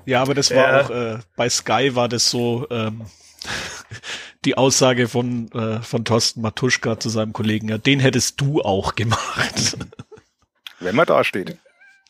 [0.06, 3.06] Ja, aber das war auch, äh, bei Sky war das so, ähm,
[4.44, 8.94] die Aussage von, äh, von Thorsten Matuschka zu seinem Kollegen, ja, den hättest du auch
[8.94, 9.76] gemacht.
[10.80, 11.56] Wenn man da steht.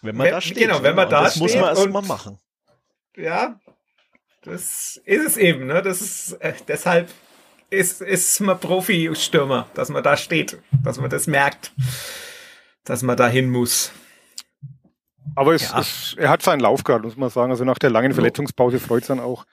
[0.03, 0.57] Wenn man Wenn- da steht.
[0.59, 2.39] genau, wenn man Und da das muss steht man erst und- mal machen.
[3.17, 3.59] Ja,
[4.43, 5.81] das ist es eben, ne?
[5.83, 7.09] Das ist, äh, deshalb
[7.71, 11.73] ist, ist man Profi-Stürmer, dass man da steht, dass man das merkt,
[12.85, 13.93] dass man da hin muss.
[15.35, 15.81] Aber es, Ja.
[15.81, 17.51] es, er hat seinen Lauf gehabt, muss man sagen.
[17.51, 19.45] Also nach der langen Verletzungspause freut es dann auch,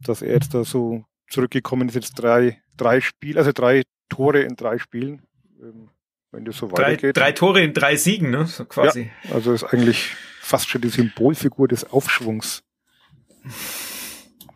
[0.00, 1.94] dass er jetzt da so zurückgekommen ist.
[1.94, 5.22] Jetzt drei, drei Spiele, also drei Tore in drei Spielen.
[5.60, 5.88] Ähm,
[6.32, 7.16] wenn das so Drei, weitergeht.
[7.16, 8.46] drei Tore in drei Siegen, ne?
[8.46, 9.10] So quasi.
[9.32, 12.62] Also ist eigentlich fast schon die Symbolfigur des Aufschwungs.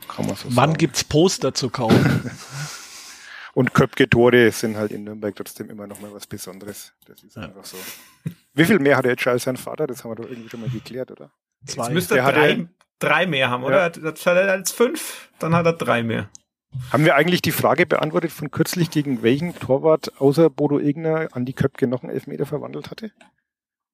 [0.09, 0.79] Kann man so Wann sagen.
[0.79, 2.31] gibt's Poster zu kaufen?
[3.55, 6.93] Und Köpke-Tore sind halt in Nürnberg trotzdem immer noch mal was Besonderes.
[7.07, 7.43] Das ist Ja.
[7.43, 7.77] einfach so.
[8.57, 9.87] Wie viel mehr hat er jetzt als sein Vater?
[9.87, 11.31] Das haben wir doch irgendwie schon mal geklärt, oder?
[11.61, 13.85] Jetzt müsste Der er drei, drei mehr haben, oder?
[13.93, 16.31] Jetzt hat er jetzt fünf, dann hat er drei mehr.
[16.91, 21.53] Haben wir eigentlich die Frage beantwortet von kürzlich, gegen welchen Torwart außer Bodo Egner Andi
[21.53, 23.13] Köpke noch einen Elfmeter verwandelt hatte?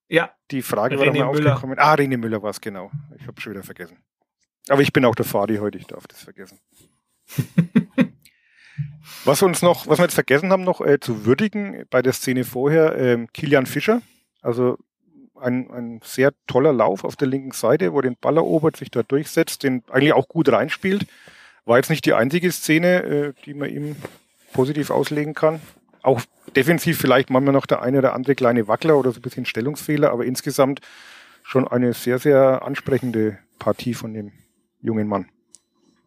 [0.08, 1.54] Ja, Die Frage war René noch mal Müller.
[1.54, 1.78] aufgekommen.
[1.78, 2.90] Ah, René Müller war es, genau.
[3.18, 3.98] Ich habe schon wieder vergessen.
[4.68, 6.60] Aber ich bin auch der Fadi heute, ich darf das vergessen.
[9.24, 12.12] was wir uns noch, was wir jetzt vergessen haben, noch äh, zu würdigen bei der
[12.12, 14.02] Szene vorher, ähm, Kilian Fischer.
[14.42, 14.78] Also
[15.40, 19.02] ein, ein sehr toller Lauf auf der linken Seite, wo den Ball erobert, sich da
[19.02, 21.06] durchsetzt, den eigentlich auch gut reinspielt.
[21.64, 23.96] War jetzt nicht die einzige Szene, äh, die man ihm
[24.52, 25.60] positiv auslegen kann.
[26.02, 26.20] Auch
[26.56, 30.10] defensiv vielleicht manchmal noch der eine oder andere kleine Wackler oder so ein bisschen Stellungsfehler,
[30.10, 30.80] aber insgesamt
[31.42, 34.32] schon eine sehr, sehr ansprechende Partie von dem
[34.80, 35.28] jungen Mann.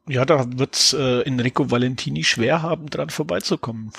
[0.08, 3.91] Ja, da wird's äh, Enrico Valentini schwer haben, dran vorbeizukommen.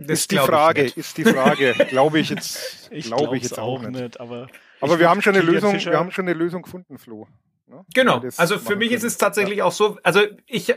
[0.00, 0.96] Das ist die Frage, nicht.
[0.96, 1.74] ist die Frage.
[1.88, 4.20] glaube ich jetzt, Ich glaube ich jetzt auch nicht.
[4.20, 4.48] aber
[4.80, 7.28] Aber Ich wir haben schon eine Lösung, Fischer- wir haben schon eine Lösung gefunden, Flo.
[7.66, 7.84] Ne?
[7.94, 8.22] Genau.
[8.36, 9.08] Also für mich ist können.
[9.08, 10.74] es tatsächlich auch so, also ich,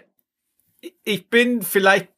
[1.04, 2.10] ich bin vielleicht,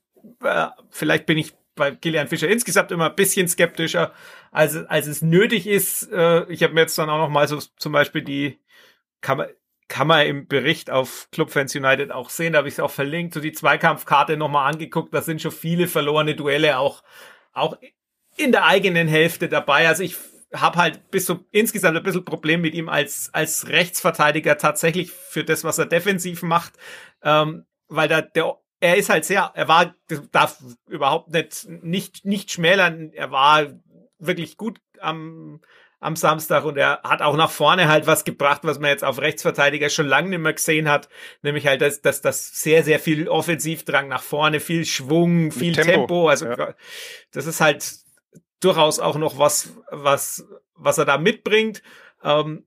[0.43, 4.13] äh, vielleicht bin ich bei Kilian Fischer insgesamt immer ein bisschen skeptischer,
[4.51, 6.11] als, als es nötig ist.
[6.11, 8.59] Äh, ich habe mir jetzt dann auch noch mal so zum Beispiel die,
[9.21, 9.47] kann man,
[9.89, 13.33] kann man im Bericht auf Clubfans United auch sehen, da habe ich es auch verlinkt,
[13.33, 17.03] so die Zweikampfkarte nochmal angeguckt, da sind schon viele verlorene Duelle auch,
[17.51, 17.77] auch
[18.37, 19.87] in der eigenen Hälfte dabei.
[19.87, 20.15] Also ich
[20.53, 25.43] habe halt bis so insgesamt ein bisschen Problem mit ihm als, als Rechtsverteidiger tatsächlich für
[25.43, 26.73] das, was er defensiv macht,
[27.23, 29.93] ähm, weil da der er ist halt sehr, er war,
[30.31, 33.67] darf überhaupt nicht, nicht, nicht schmälern, er war
[34.19, 35.59] wirklich gut am,
[35.99, 39.19] am Samstag und er hat auch nach vorne halt was gebracht, was man jetzt auf
[39.19, 41.09] Rechtsverteidiger schon lange nicht mehr gesehen hat,
[41.41, 45.91] nämlich halt, dass, dass das sehr, sehr viel Offensivdrang nach vorne, viel Schwung, viel Tempo,
[45.91, 46.73] Tempo, also ja.
[47.31, 47.85] das ist halt
[48.61, 51.81] durchaus auch noch was, was, was er da mitbringt.
[52.23, 52.65] Ähm,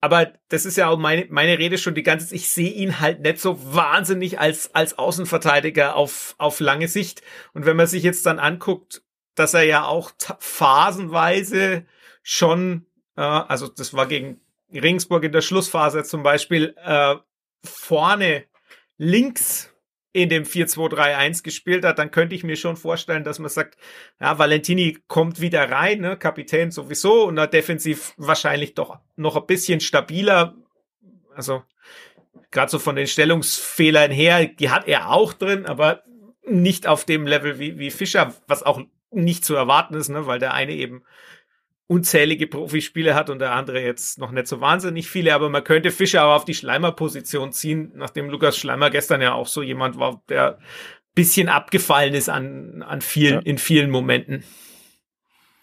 [0.00, 2.36] aber das ist ja auch meine, meine Rede schon die ganze Zeit.
[2.36, 7.22] Ich sehe ihn halt nicht so wahnsinnig als, als Außenverteidiger auf, auf lange Sicht.
[7.54, 9.02] Und wenn man sich jetzt dann anguckt,
[9.34, 11.86] dass er ja auch phasenweise
[12.24, 14.40] schon, äh, also das war gegen
[14.72, 17.14] Regensburg in der Schlussphase zum Beispiel, äh,
[17.62, 18.44] vorne
[18.96, 19.70] links
[20.12, 23.76] in dem 4-2-3-1 gespielt hat, dann könnte ich mir schon vorstellen, dass man sagt,
[24.20, 29.46] ja, Valentini kommt wieder rein, ne, Kapitän sowieso und da defensiv wahrscheinlich doch noch ein
[29.46, 30.54] bisschen stabiler.
[31.34, 31.64] Also
[32.52, 36.04] gerade so von den Stellungsfehlern her, die hat er auch drin, aber
[36.46, 40.38] nicht auf dem Level wie, wie Fischer, was auch nicht zu erwarten ist, ne, weil
[40.38, 41.02] der eine eben
[41.86, 45.90] unzählige Profispiele hat und der andere jetzt noch nicht so wahnsinnig viele, aber man könnte
[45.90, 50.22] Fischer aber auf die Schleimer-Position ziehen, nachdem Lukas Schleimer gestern ja auch so jemand war,
[50.28, 50.58] der
[51.14, 53.40] bisschen abgefallen ist an, an vielen, Ja.
[53.40, 54.44] in vielen Momenten.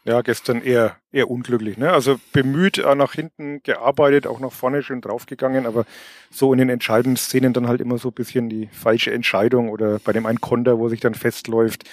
[0.04, 1.78] Ja, gestern eher, eher unglücklich.
[1.78, 1.92] Ne?
[1.92, 5.86] Also bemüht, nach hinten gearbeitet, auch nach vorne schön draufgegangen, aber
[6.32, 10.00] so in den entscheidenden Szenen dann halt immer so ein bisschen die falsche Entscheidung oder
[10.00, 11.84] bei dem einen Konter, wo sich dann festläuft,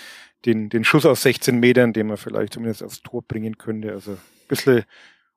[0.45, 3.93] den, den Schuss aus 16 Metern, den man vielleicht zumindest aufs Tor bringen könnte.
[3.93, 4.85] Also ein bisschen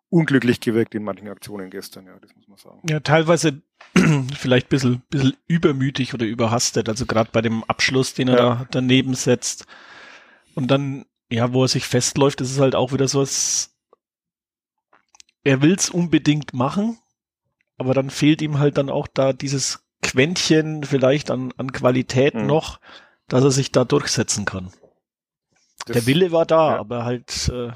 [0.09, 2.81] unglücklich gewirkt in manchen Aktionen gestern, ja, das muss man sagen.
[2.89, 3.61] Ja, teilweise
[4.37, 8.55] vielleicht ein bisschen, bisschen übermütig oder überhastet, also gerade bei dem Abschluss, den er Ja.
[8.55, 9.65] da daneben setzt.
[10.53, 13.73] Und dann, ja, wo er sich festläuft, ist es halt auch wieder so, als
[15.43, 16.99] er will's unbedingt machen,
[17.77, 22.45] aber dann fehlt ihm halt dann auch da dieses Quäntchen vielleicht an, an Qualität Mhm.
[22.47, 22.79] noch,
[23.27, 24.71] dass er sich da durchsetzen kann.
[25.85, 26.79] Das, Der Wille war da, ja.
[26.79, 27.71] aber halt äh,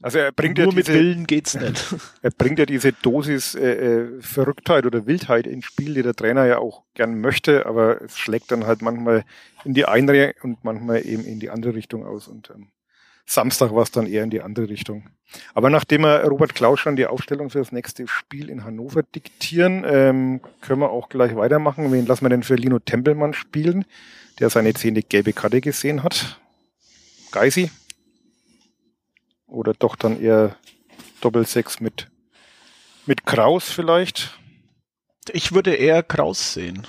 [0.00, 1.94] also er bringt nur ja mit diese, Willen geht's nicht.
[2.22, 6.46] er bringt ja diese Dosis äh, äh, Verrücktheit oder Wildheit ins Spiel, die der Trainer
[6.46, 9.24] ja auch gern möchte, aber es schlägt dann halt manchmal
[9.64, 12.28] in die eine und manchmal eben in die andere Richtung aus.
[12.28, 12.68] Und ähm,
[13.26, 15.10] Samstag war es dann eher in die andere Richtung.
[15.52, 19.84] Aber nachdem wir Robert Klaus schon die Aufstellung für das nächste Spiel in Hannover diktieren,
[19.84, 21.90] ähm, können wir auch gleich weitermachen.
[21.90, 23.84] Wen lassen wir denn für Lino Tempelmann spielen,
[24.38, 26.40] der seine zehnte gelbe Karte gesehen hat?
[27.30, 27.70] Geisi?
[29.46, 30.56] Oder doch dann eher
[31.20, 32.10] Doppelsechs mit,
[33.06, 34.38] mit Kraus vielleicht?
[35.32, 36.86] Ich würde eher Kraus sehen.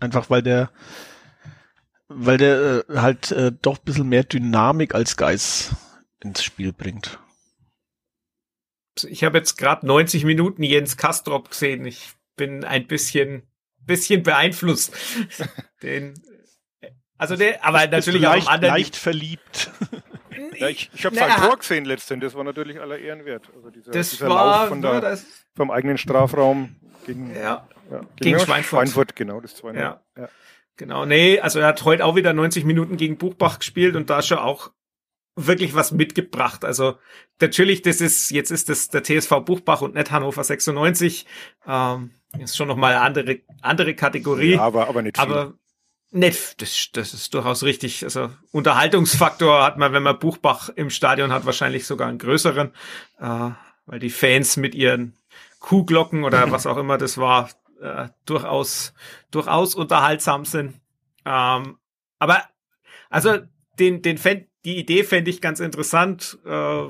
[0.00, 0.70] Einfach weil der,
[2.08, 5.74] weil der äh, halt äh, doch ein bisschen mehr Dynamik als Geis
[6.20, 7.18] ins Spiel bringt.
[9.04, 11.84] Ich habe jetzt gerade 90 Minuten Jens Kastrop gesehen.
[11.86, 13.42] Ich bin ein bisschen,
[13.80, 14.92] bisschen beeinflusst.
[15.82, 16.14] Den,
[17.22, 19.70] also der, aber natürlich leicht, auch anderen, leicht verliebt.
[20.58, 21.36] Ja, ich ich habe Naja.
[21.36, 23.50] sein Tor gesehen letztendlich, das war natürlich aller Ehren wert.
[23.54, 28.00] Also dieser, das dieser war, Lauf von der, das, vom eigenen Strafraum gegen, ja, ja,
[28.16, 28.80] gegen ja, Schweinfurt.
[28.88, 30.00] Schweinfurt, genau, das 2 Ja.
[30.16, 30.28] ja.
[30.76, 34.22] Genau, nee, also er hat heute auch wieder 90 Minuten gegen Buchbach gespielt und da
[34.22, 34.70] schon auch
[35.36, 36.64] wirklich was mitgebracht.
[36.64, 36.96] Also
[37.40, 41.26] natürlich, das ist, jetzt ist das der TSV Buchbach und nicht Hannover 96.
[41.66, 44.54] Ähm, ist schon nochmal eine andere, andere Kategorie.
[44.54, 45.24] Ja, aber, aber nicht viel.
[45.24, 45.54] aber
[46.12, 48.04] nicht, das, das ist durchaus richtig.
[48.04, 52.72] Also Unterhaltungsfaktor hat man, wenn man Buchbach im Stadion hat, wahrscheinlich sogar einen größeren,
[53.18, 53.50] äh,
[53.86, 55.16] weil die Fans mit ihren
[55.58, 57.48] Kuhglocken oder was auch immer das war,
[57.80, 58.92] äh, durchaus,
[59.30, 60.74] durchaus unterhaltsam sind.
[61.24, 61.78] Ähm,
[62.18, 62.42] aber
[63.08, 63.38] also
[63.78, 66.84] den, den Fan, die Idee fände ich ganz interessant, äh,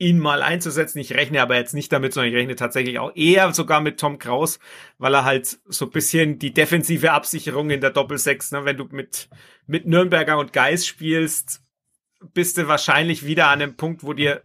[0.00, 0.98] ihn mal einzusetzen.
[0.98, 4.18] Ich rechne aber jetzt nicht damit, sondern ich rechne tatsächlich auch eher sogar mit Tom
[4.18, 4.58] Kraus,
[4.98, 9.28] weil er halt so bisschen die defensive Absicherung in der Doppelsechs, ne, wenn du mit,
[9.66, 11.62] mit Nürnberger und Geis spielst,
[12.32, 14.42] bist du wahrscheinlich wieder an einem Punkt, wo dir,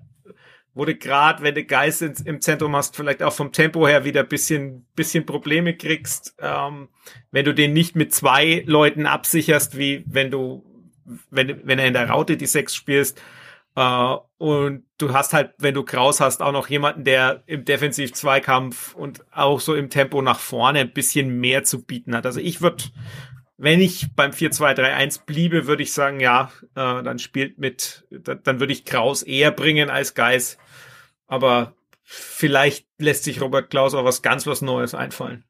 [0.73, 4.23] wo du gerade, wenn du Geis im Zentrum hast, vielleicht auch vom Tempo her wieder
[4.23, 6.89] bisschen, bisschen Probleme kriegst, ähm,
[7.31, 10.65] wenn du den nicht mit zwei Leuten absicherst, wie wenn du,
[11.29, 13.21] wenn, wenn er in der Raute die Sechs spielst,
[13.75, 18.95] äh, und du hast halt, wenn du Kraus hast, auch noch jemanden, der im Defensiv-Zweikampf
[18.95, 22.25] und auch so im Tempo nach vorne ein bisschen mehr zu bieten hat.
[22.25, 22.83] Also ich würde,
[23.57, 28.59] wenn ich beim 4-2-3-1 bliebe, würde ich sagen, ja, äh, dann spielt mit, da, dann
[28.59, 30.57] würde ich Kraus eher bringen als Geis.
[31.27, 35.43] Aber vielleicht lässt sich Robert Klaus auch was ganz was Neues einfallen.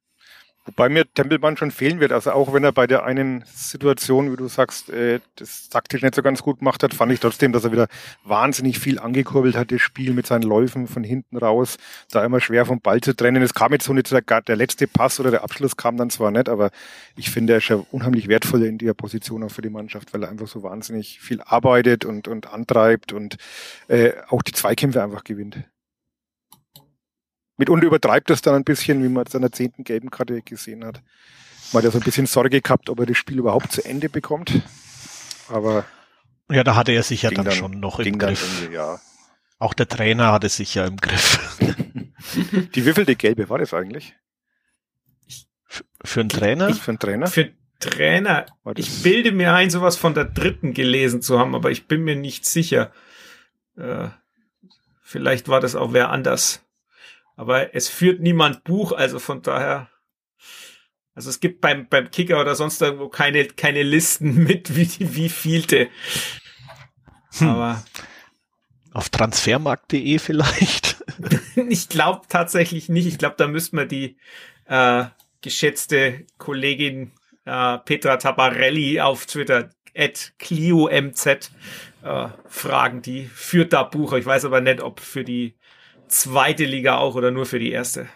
[0.65, 2.11] Wobei mir Tempelmann schon fehlen wird.
[2.11, 6.15] Also auch wenn er bei der einen Situation, wie du sagst, äh, das taktisch nicht
[6.15, 7.87] so ganz gut gemacht hat, fand ich trotzdem, dass er wieder
[8.23, 11.77] wahnsinnig viel angekurbelt hat, das Spiel mit seinen Läufen von hinten raus,
[12.09, 13.43] da immer schwer vom Ball zu trennen.
[13.43, 16.31] Es kam jetzt so nicht, der, der letzte Pass oder der Abschluss kam dann zwar
[16.31, 16.71] nicht, aber
[17.15, 20.23] ich finde, er ist ja unheimlich wertvoll in der Position auch für die Mannschaft, weil
[20.23, 23.37] er einfach so wahnsinnig viel arbeitet und, und antreibt und
[23.87, 25.59] äh, auch die Zweikämpfe einfach gewinnt.
[27.57, 30.83] Mitunter übertreibt das dann ein bisschen, wie man jetzt an der zehnten gelben Karte gesehen
[30.85, 31.01] hat.
[31.71, 34.09] Man hat ja so ein bisschen Sorge gehabt, ob er das Spiel überhaupt zu Ende
[34.09, 34.51] bekommt.
[35.49, 35.85] Aber
[36.51, 38.69] Ja, da hatte er sich ja dann, dann- schon noch im Griff.
[38.71, 38.99] ja.
[39.57, 41.57] Auch der Trainer hatte sich ja im Griff.
[42.75, 44.13] Die wievielte gelbe war das eigentlich?
[46.03, 46.73] Für einen Trainer?
[46.73, 47.27] Für einen Trainer?
[47.27, 51.87] Für Trainer, ich bilde mir ein, sowas von der dritten gelesen zu haben, aber ich
[51.87, 52.91] bin mir nicht sicher.
[53.77, 54.07] Äh,
[55.03, 56.64] vielleicht war das auch wer anders.
[57.35, 59.89] Aber es führt niemand Buch, also von daher.
[61.13, 65.29] Also es gibt beim, beim Kicker oder sonst irgendwo keine, keine Listen mit, wie, wie
[65.29, 65.89] vielte.
[67.37, 67.49] Hm.
[67.49, 67.83] Aber
[68.91, 71.03] Auf transfermarkt.de vielleicht?
[71.69, 73.07] ich glaube tatsächlich nicht.
[73.07, 74.17] Ich glaube, da müsste man die
[74.65, 75.05] äh,
[75.41, 77.11] geschätzte Kollegin
[77.45, 81.51] äh, Petra Tabarelli auf Twitter at ClioMZ
[82.03, 83.01] äh, fragen.
[83.01, 84.17] Die führt da Bucher.
[84.17, 85.55] Ich weiß aber nicht, ob für die
[86.07, 88.07] zweite Liga auch oder nur für die erste.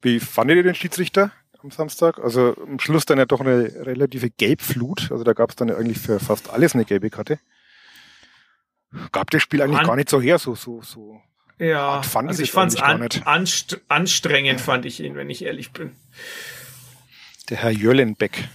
[0.00, 1.30] Wie fandet ihr den Schiedsrichter
[1.62, 2.18] am Samstag?
[2.18, 5.10] Also am Schluss dann ja doch eine relative Gelbflut.
[5.10, 7.38] Also da gab es dann ja eigentlich für fast alles eine gelbe Karte.
[9.12, 11.20] Gab das Spiel eigentlich An- gar nicht so her, so, so, so.
[11.58, 15.72] Ja, fand also ich fand es an, anst anstrengend, fand ich ihn, wenn ich ehrlich
[15.72, 15.94] bin.
[17.50, 18.48] Der Herr Jöllenbeck.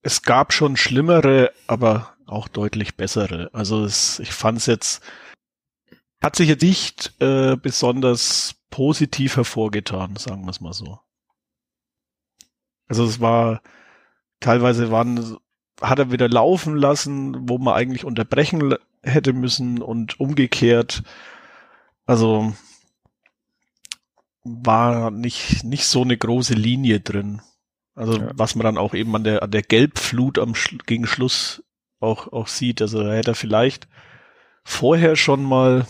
[0.00, 3.50] Es gab schon schlimmere, aber auch deutlich bessere.
[3.52, 5.02] Also es, ich fand es jetzt,
[6.24, 10.98] hat sich jetzt nicht äh, besonders positiv hervorgetan, sagen wir es mal so.
[12.88, 13.60] Also es war,
[14.40, 15.36] teilweise waren,
[15.82, 21.02] hat er wieder laufen lassen, wo man eigentlich unterbrechen hätte müssen und umgekehrt.
[22.06, 22.54] Also
[24.44, 27.42] war nicht, nicht so eine große Linie drin.
[27.94, 28.30] Also Ja.
[28.34, 30.54] was man dann auch eben an der, an der Gelbflut am
[30.86, 31.62] gegen Schluss
[32.00, 32.80] auch, auch sieht.
[32.80, 33.88] Also da hätte er vielleicht
[34.64, 35.86] vorher schon mal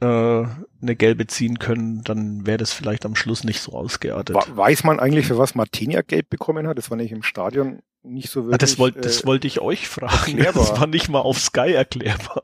[0.00, 4.36] äh, eine gelbe ziehen können, dann wäre das vielleicht am Schluss nicht so ausgeartet.
[4.48, 6.78] Weiß man eigentlich, für was Martinia gelb bekommen hat?
[6.78, 8.54] Das war nicht im Stadion nicht so wirklich.
[8.54, 10.12] Ah, das, wollt, das äh, wollte ich euch fragen.
[10.38, 10.66] Erklärbar.
[10.66, 12.42] Das war nicht mal auf Sky erklärbar.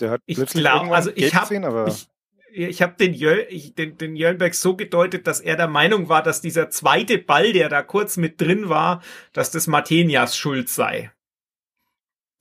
[0.00, 2.08] Der hat ich glaube, also ich habe ich,
[2.52, 6.22] ich habe den, Jöl, ich, den, den Jöllenberg so gedeutet, dass er der Meinung war,
[6.22, 11.10] dass dieser zweite Ball, der da kurz mit drin war, dass das Martenias Schuld sei.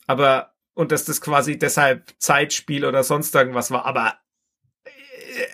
[0.05, 3.85] Aber, und dass das quasi deshalb Zeitspiel oder sonst irgendwas war.
[3.85, 4.13] Aber
[4.85, 4.89] äh,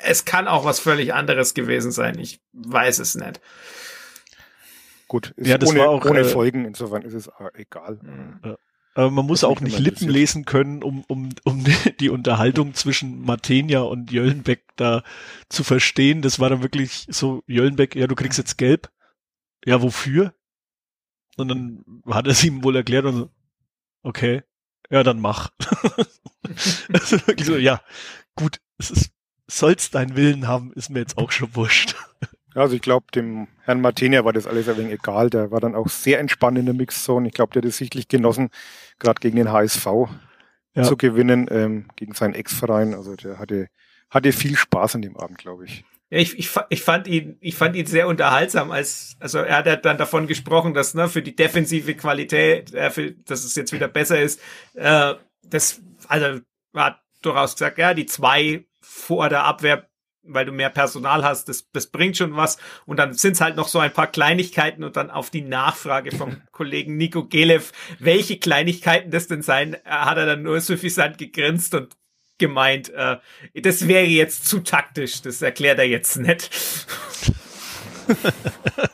[0.04, 2.20] es kann auch was völlig anderes gewesen sein.
[2.20, 3.40] Ich weiß es nicht.
[5.08, 8.02] Gut, ist ja, das ohne, war auch, ohne äh, Folgen, insofern ist es äh, egal.
[8.44, 8.58] Ja.
[8.96, 11.64] Aber man muss auch nicht Lippen lesen können, um, um, um
[12.02, 15.04] die Unterhaltung zwischen Martenia und Jöllenbeck da
[15.48, 16.22] zu verstehen.
[16.22, 18.92] Das war dann wirklich so, Jöllenbeck, ja, du kriegst jetzt gelb.
[19.64, 20.34] Ja, wofür?
[21.38, 23.30] Und dann hat er es ihm wohl erklärt und so,
[24.02, 24.44] okay,
[24.90, 25.52] ja, dann mach.
[26.94, 27.82] also wirklich so, ja,
[28.36, 29.12] gut, es ist,
[29.48, 31.96] soll's deinen Willen haben, ist mir jetzt auch schon wurscht.
[32.56, 35.30] Also ich glaube, dem Herrn Martinia war das alles ein wenig egal.
[35.30, 37.28] Der war dann auch sehr entspannt in der Mixzone.
[37.28, 38.50] Ich glaube, der hat es sichtlich genossen,
[39.00, 39.88] gerade gegen den HSV
[40.76, 40.84] ja.
[40.84, 42.94] zu gewinnen, ähm, gegen seinen Ex-Verein.
[42.94, 43.70] Also der hatte,
[44.10, 45.84] hatte viel Spaß an dem Abend, glaube ich.
[46.14, 49.84] Ja, ich, ich, ich fand ihn, ich fand ihn sehr unterhaltsam, als, also er hat
[49.84, 53.88] dann davon gesprochen, dass, ne, für die defensive Qualität, äh, für, dass es jetzt wieder
[53.88, 54.40] besser ist,
[54.76, 56.42] äh, das, also,
[56.76, 59.90] hat durchaus gesagt, ja, die zwei vor der Abwehr
[60.26, 62.58] weil du mehr Personal hast, das, das bringt schon was.
[62.86, 66.16] Und dann sind es halt noch so ein paar Kleinigkeiten und dann auf die Nachfrage
[66.16, 71.76] vom Kollegen Nico Gelev, welche Kleinigkeiten das denn sein, hat er dann nur suffisant gegrinst
[71.76, 71.98] und
[72.38, 73.18] gemeint, äh,
[73.54, 76.50] das wäre jetzt zu taktisch, das erklärt er jetzt nicht.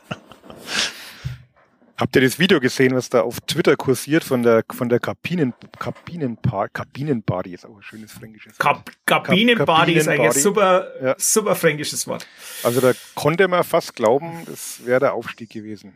[2.00, 5.52] Habt ihr das Video gesehen, was da auf Twitter kursiert von der von der Kabinen
[5.78, 6.72] Kabinenparty?
[6.72, 8.90] Kabinenparty ist auch ein schönes fränkisches Wort.
[9.04, 11.14] Kab Kabinenparty ist eigentlich ein super ja.
[11.18, 12.26] super fränkisches Wort.
[12.62, 15.92] Also da konnte man fast glauben, das wäre der Aufstieg gewesen.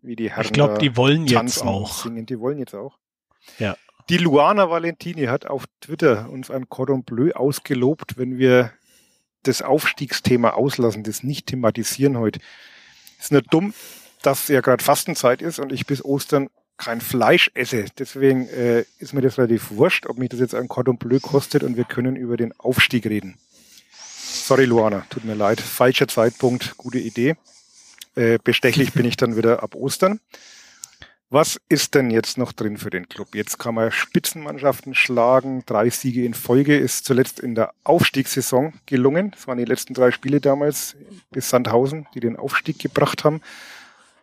[0.00, 2.04] Wie die Herren Ich glaube, die wollen jetzt auch.
[2.04, 2.24] Singen.
[2.24, 2.96] Die wollen jetzt auch.
[3.58, 3.76] Ja.
[4.08, 8.72] Die Luana Valentini hat auf Twitter uns ein Cordon Bleu ausgelobt, wenn wir
[9.42, 12.38] das Aufstiegsthema auslassen, das nicht thematisieren heute.
[13.18, 13.74] Ist nur dumm,
[14.22, 17.86] dass ja gerade Fastenzeit ist und ich bis Ostern kein Fleisch esse.
[17.98, 21.64] Deswegen äh, ist mir das relativ wurscht, ob mich das jetzt ein Cordon Bleu kostet
[21.64, 23.38] und wir können über den Aufstieg reden.
[23.90, 25.60] Sorry, Luana, tut mir leid.
[25.60, 27.36] Falscher Zeitpunkt, gute Idee.
[28.14, 30.20] Äh, bestechlich bin ich dann wieder ab Ostern.
[31.28, 33.34] Was ist denn jetzt noch drin für den Club?
[33.34, 35.64] Jetzt kann man Spitzenmannschaften schlagen.
[35.66, 39.32] Drei Siege in Folge ist zuletzt in der Aufstiegssaison gelungen.
[39.32, 40.96] Das waren die letzten drei Spiele damals
[41.32, 43.40] bis Sandhausen, die den Aufstieg gebracht haben.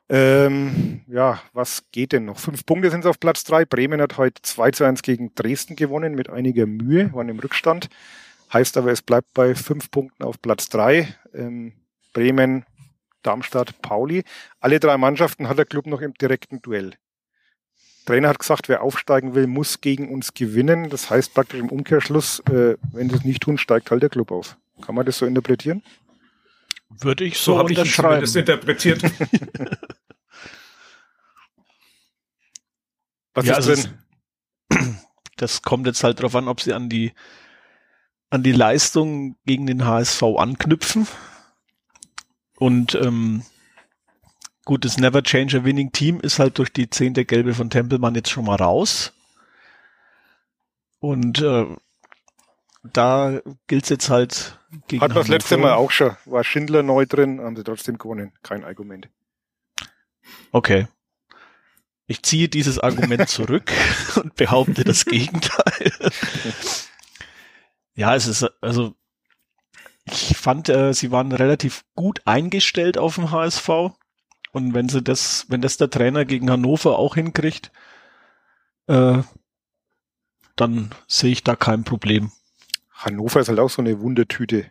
[0.08, 2.39] Ähm, ja, was geht denn noch?
[2.39, 3.66] Fünf Punkte sind es auf Platz drei.
[3.66, 7.89] Bremen hat heute 2 zu 1 gegen Dresden gewonnen mit einiger Mühe, waren im Rückstand.
[8.54, 11.14] Heißt aber, es bleibt bei fünf Punkten auf Platz drei.
[11.34, 11.74] Ähm,
[12.14, 12.66] Bremen,
[13.24, 14.24] Darmstadt, Pauli.
[14.59, 16.93] Alle drei Mannschaften hat der Club noch im direkten Duell.
[18.05, 20.89] Trainer hat gesagt, wer aufsteigen will, muss gegen uns gewinnen.
[20.89, 24.32] Das heißt praktisch im Umkehrschluss, äh, wenn sie es nicht tun, steigt halt der Club
[24.32, 24.57] auf.
[24.82, 25.82] Kann man das so interpretieren?
[26.89, 29.01] Würde ich so, so habe ich das interpretiert.
[33.34, 33.89] Was ja, ist also
[34.69, 34.97] drin?
[35.38, 37.13] Das kommt jetzt halt darauf an, ob sie an die
[38.30, 41.07] an die Leistung gegen den HSV anknüpfen.
[42.64, 43.43] Und ähm,
[44.64, 48.16] gut, das Never Change a Winning Team ist halt durch die zehnte Gelbe von Tempelmann
[48.16, 49.11] jetzt schon mal raus.
[50.99, 51.66] Und äh,
[52.84, 54.57] da gilt es jetzt halt
[54.88, 56.16] gegen Hat das letzte Mal auch schon.
[56.24, 58.32] War Schindler neu drin, haben sie trotzdem gewonnen.
[58.43, 59.09] Kein Argument.
[60.53, 60.88] Okay.
[62.07, 63.74] Ich ziehe dieses Argument zurück
[64.16, 65.91] und behaupte das Gegenteil.
[67.95, 68.95] ja, es ist, also,
[70.06, 73.70] ich fand, äh, sie waren relativ gut eingestellt auf dem HSV.
[74.51, 77.72] Und wenn sie das, wenn das der Trainer gegen Hannover auch hinkriegt,
[78.88, 79.20] äh,
[80.56, 82.32] dann sehe ich da kein Problem.
[82.91, 84.66] Hannover ist halt auch so eine Wundertüte.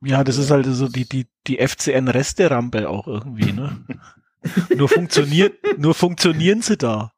[0.00, 3.84] Ja, das ist halt so die, die, die FCN-Resterampe auch irgendwie, ne?
[4.76, 7.12] nur funktioniert, nur funktionieren sie da.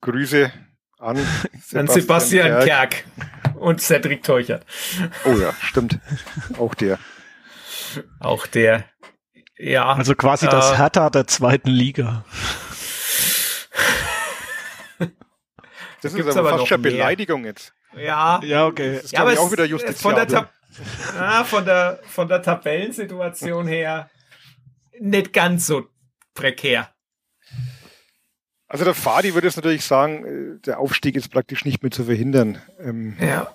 [0.00, 0.52] Grüße
[0.98, 2.64] an Sebastian, an Sebastian Kerk.
[2.64, 3.04] Kerk
[3.58, 4.64] und Cedric Teuchert.
[5.24, 5.98] Oh ja, stimmt.
[6.58, 6.98] Auch der.
[8.20, 8.84] Auch der.
[9.58, 9.92] Ja.
[9.92, 12.24] Also quasi äh, das Hertha der zweiten Liga.
[16.02, 17.72] Das ist aber, aber fast schon Beleidigung jetzt.
[17.96, 18.40] Ja.
[18.44, 19.00] Ja, okay.
[19.02, 20.28] Das ja, aber auch wieder justiziabel.
[20.28, 20.50] Von der,
[21.20, 24.10] ah, von der, von der Tabellensituation her
[25.00, 25.86] nicht ganz so
[26.34, 26.90] prekär.
[28.68, 32.04] Also der Fadi würde es natürlich sagen, äh, der Aufstieg ist praktisch nicht mehr zu
[32.04, 32.58] verhindern.
[32.80, 33.48] Ähm, ja.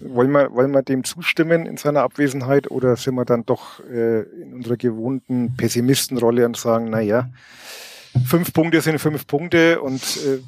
[0.00, 4.22] Wollen wir, wollen wir dem zustimmen in seiner Abwesenheit oder sind wir dann doch äh,
[4.22, 7.30] in unserer gewohnten Pessimistenrolle und sagen, na ja,
[8.26, 10.40] fünf Punkte sind fünf Punkte und äh,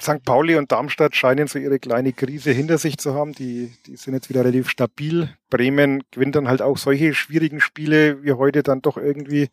[0.00, 0.24] St.
[0.24, 3.32] Pauli und Darmstadt scheinen so ihre kleine Krise hinter sich zu haben.
[3.32, 5.28] Die, die sind jetzt wieder relativ stabil.
[5.50, 9.50] Bremen gewinnt dann halt auch solche schwierigen Spiele wie heute dann doch irgendwie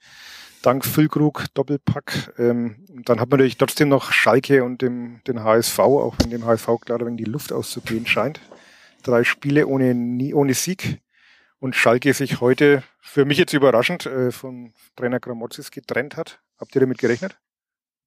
[0.68, 2.34] dank Füllkrug Doppelpack.
[2.38, 6.45] Ähm, dann hat man natürlich trotzdem noch Schalke und dem, den HSV, auch wenn dem
[6.45, 8.41] HSV klar wenn die Luft auszugehen scheint.
[9.01, 10.99] Drei Spiele ohne, nie, ohne Sieg.
[11.59, 16.39] Und Schalke sich heute, für mich jetzt überraschend, äh, von Trainer Gramozis getrennt hat.
[16.59, 17.38] Habt ihr damit gerechnet?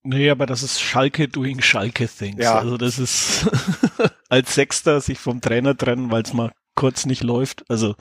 [0.03, 2.43] Nee, aber das ist Schalke doing Schalke things.
[2.45, 2.59] Ja.
[2.59, 3.49] Also das ist
[4.29, 7.65] als Sechster sich vom Trainer trennen, weil es mal kurz nicht läuft.
[7.71, 7.97] Also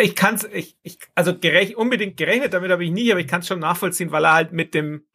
[0.00, 3.40] ich kann's, ich, ich, also gerech, unbedingt gerechnet damit habe ich nie, aber ich kann
[3.40, 5.06] es schon nachvollziehen, weil er halt mit dem,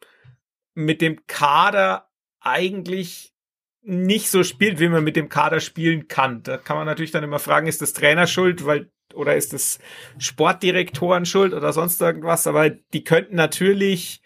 [0.74, 2.10] mit dem Kader
[2.40, 3.32] eigentlich
[3.82, 6.42] nicht so spielt, wie man mit dem Kader spielen kann.
[6.42, 9.78] Da kann man natürlich dann immer fragen, ist das Trainer schuld, weil, oder ist das
[10.18, 14.22] Sportdirektoren schuld oder sonst irgendwas, aber die könnten natürlich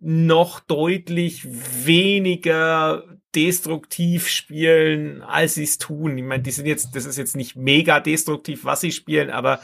[0.00, 6.18] noch deutlich weniger destruktiv spielen, als sie es tun.
[6.18, 9.60] Ich meine, die sind jetzt, das ist jetzt nicht mega destruktiv, was sie spielen, aber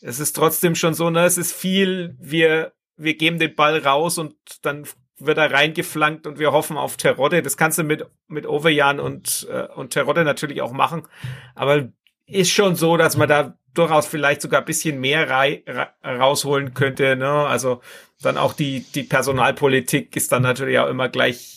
[0.00, 4.18] es ist trotzdem schon so, ne, es ist viel, wir, wir geben den Ball raus
[4.18, 4.86] und dann
[5.18, 7.42] wird er reingeflankt und wir hoffen auf Terodde.
[7.42, 11.08] Das kannst du mit, mit Overjan und, äh, und Terodde natürlich auch machen.
[11.54, 11.88] Aber
[12.26, 16.74] ist schon so, dass man da durchaus vielleicht sogar ein bisschen mehr rei, ra, rausholen
[16.74, 17.16] könnte.
[17.16, 17.28] Ne?
[17.28, 17.80] Also
[18.20, 21.55] dann auch die, die Personalpolitik ist dann natürlich auch immer gleich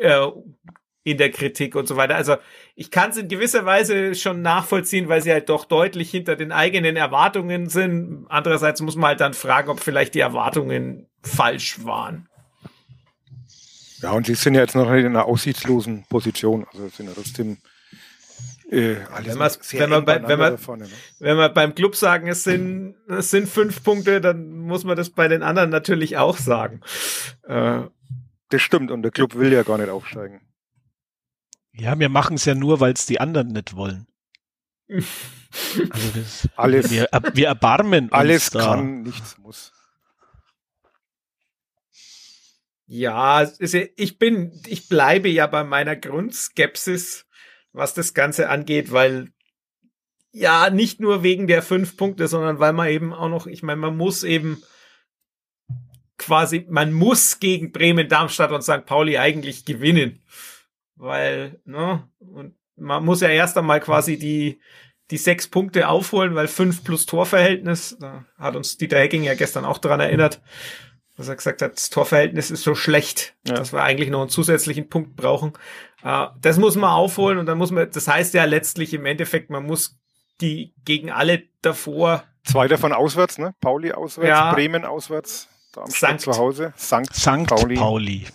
[0.00, 0.26] äh,
[1.04, 2.16] in der Kritik und so weiter.
[2.16, 2.36] Also
[2.74, 6.52] ich kann es in gewisser Weise schon nachvollziehen, weil sie halt doch deutlich hinter den
[6.52, 8.26] eigenen Erwartungen sind.
[8.28, 12.28] Andererseits muss man halt dann fragen, ob vielleicht die Erwartungen falsch waren.
[14.02, 16.66] Ja, und sie sind ja jetzt noch in einer aussichtslosen Position.
[16.72, 17.58] Also sind ja trotzdem
[18.70, 20.90] äh, wenn, wenn, man bei, wenn, man, vorne, ne?
[21.20, 25.08] wenn man beim Club sagen, es sind, es sind fünf Punkte, dann muss man das
[25.08, 26.82] bei den anderen natürlich auch sagen.
[27.44, 27.84] Äh,
[28.48, 30.40] das stimmt, und der Club will ja gar nicht aufsteigen.
[31.72, 34.06] Ja, wir machen es ja nur, weil es die anderen nicht wollen.
[34.88, 38.60] also das, alles, wir, wir erbarmen uns Alles da.
[38.60, 39.72] kann, nichts muss.
[42.86, 43.46] Ja,
[43.96, 47.26] ich bin, ich bleibe ja bei meiner Grundskepsis,
[47.72, 49.30] was das Ganze angeht, weil
[50.32, 53.80] ja, nicht nur wegen der fünf Punkte, sondern weil man eben auch noch, ich meine,
[53.80, 54.62] man muss eben
[56.18, 58.84] quasi, man muss gegen Bremen, Darmstadt und St.
[58.84, 60.22] Pauli eigentlich gewinnen.
[60.96, 64.60] Weil, ne, und man muss ja erst einmal quasi die,
[65.10, 69.64] die sechs Punkte aufholen, weil fünf plus Torverhältnis, da hat uns Dieter Hecking ja gestern
[69.64, 70.42] auch daran erinnert,
[71.16, 73.54] dass er gesagt hat, das Torverhältnis ist so schlecht, ja.
[73.54, 75.52] dass wir eigentlich noch einen zusätzlichen Punkt brauchen.
[76.04, 79.50] Uh, das muss man aufholen und dann muss man, das heißt ja letztlich im Endeffekt,
[79.50, 79.98] man muss
[80.40, 82.22] die gegen alle davor.
[82.44, 83.54] Zwei davon auswärts, ne?
[83.60, 84.52] Pauli auswärts, ja.
[84.52, 87.76] Bremen auswärts, Darmstadt zu Hause, Sankt, Sankt Pauli.
[87.76, 88.26] Pauli.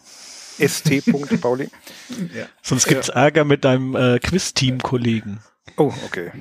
[0.60, 1.04] St.
[1.42, 1.70] Pauli.
[2.34, 2.46] ja.
[2.62, 3.16] Sonst gibt's ja.
[3.16, 5.40] Ärger mit deinem äh, Quiz-Team-Kollegen.
[5.78, 6.32] Oh, okay.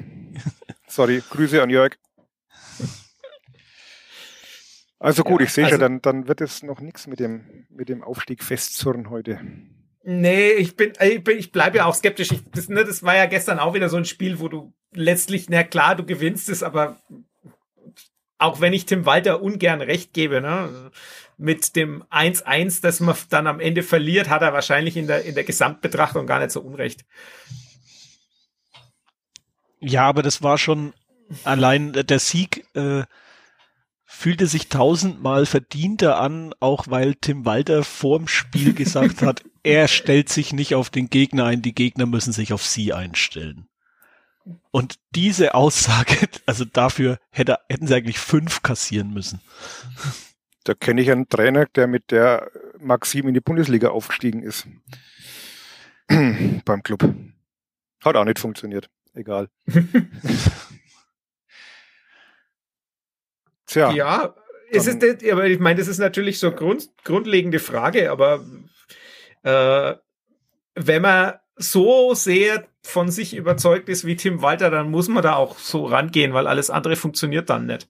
[0.86, 1.97] Sorry, Grüße an Jörg.
[4.99, 7.66] Also gut, ja, ich sehe also, schon, dann, dann wird es noch nichts mit dem,
[7.70, 9.40] mit dem Aufstieg festzurren heute.
[10.05, 12.30] Nee, ich bin, ich, bin, ich bleibe ja auch skeptisch.
[12.30, 15.49] Ich, das, ne, das war ja gestern auch wieder so ein Spiel, wo du letztlich,
[15.49, 17.01] na klar, du gewinnst es, aber
[18.43, 20.90] auch wenn ich Tim Walter ungern recht gebe, ne,
[21.38, 25.34] mit dem 1-1, das man dann am Ende verliert, hat er wahrscheinlich in der, in
[25.34, 27.05] der Gesamtbetrachtung gar nicht so unrecht.
[29.80, 30.93] Ja, aber das war schon
[31.45, 33.05] allein der Sieg, äh,
[34.05, 40.28] fühlte sich tausendmal verdienter an, auch weil Tim Walter vorm Spiel gesagt hat, er stellt
[40.28, 43.66] sich nicht auf den Gegner ein, die Gegner müssen sich auf sie einstellen.
[44.70, 49.40] Und diese Aussage, also dafür hätte, hätten sie eigentlich fünf kassieren müssen.
[50.64, 54.66] Da kenne ich einen Trainer, der mit der Maxim in die Bundesliga aufgestiegen ist.
[56.09, 57.14] Beim Club.
[58.05, 58.88] Hat auch nicht funktioniert.
[59.14, 59.49] Egal.
[63.66, 63.93] Tja.
[63.93, 64.34] Ja,
[64.70, 68.45] ist es das, aber ich meine, das ist natürlich so grund, grundlegende Frage, aber
[69.43, 69.95] äh,
[70.74, 75.36] wenn man so sehr von sich überzeugt ist wie Tim Walter, dann muss man da
[75.36, 77.88] auch so rangehen, weil alles andere funktioniert dann nicht.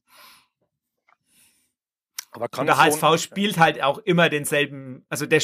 [2.35, 5.43] Aber kann der HSV so spielt halt auch immer denselben, also der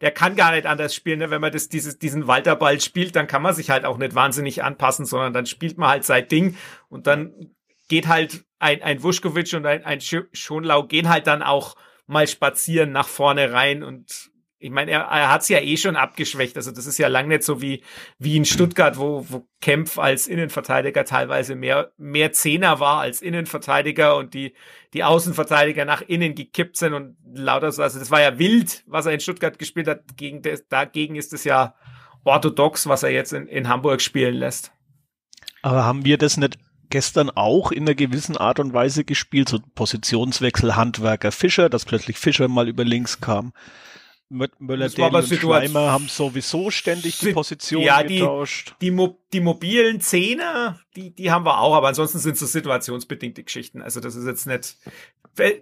[0.00, 1.30] der kann gar nicht anders spielen, ne?
[1.30, 4.64] wenn man das, dieses, diesen Walterball spielt, dann kann man sich halt auch nicht wahnsinnig
[4.64, 6.56] anpassen, sondern dann spielt man halt sein Ding
[6.88, 7.54] und dann
[7.88, 11.76] geht halt ein, ein Vuskovic und ein, ein Schonlau gehen halt dann auch
[12.06, 14.30] mal spazieren nach vorne rein und
[14.64, 16.56] ich meine, er, er hat es ja eh schon abgeschwächt.
[16.56, 17.82] Also das ist ja lang nicht so wie,
[18.18, 24.16] wie in Stuttgart, wo, wo Kempf als Innenverteidiger teilweise mehr, mehr Zehner war als Innenverteidiger
[24.16, 24.54] und die,
[24.94, 27.82] die Außenverteidiger nach innen gekippt sind und lauter so.
[27.82, 30.16] Also das war ja wild, was er in Stuttgart gespielt hat.
[30.16, 31.74] Gegen das, dagegen ist es ja
[32.24, 34.72] orthodox, was er jetzt in, in Hamburg spielen lässt.
[35.60, 36.56] Aber haben wir das nicht
[36.88, 42.16] gestern auch in einer gewissen Art und Weise gespielt, so Positionswechsel Handwerker Fischer, dass plötzlich
[42.18, 43.52] Fischer mal über links kam.
[44.58, 48.74] Möller, Daly und Schleimer haben sowieso ständig die Position ja, die, getauscht.
[48.80, 52.46] Die, Mo die mobilen Zehner, die, die haben wir auch, aber ansonsten sind es so
[52.46, 53.80] situationsbedingte Geschichten.
[53.80, 54.76] Also das ist jetzt nicht,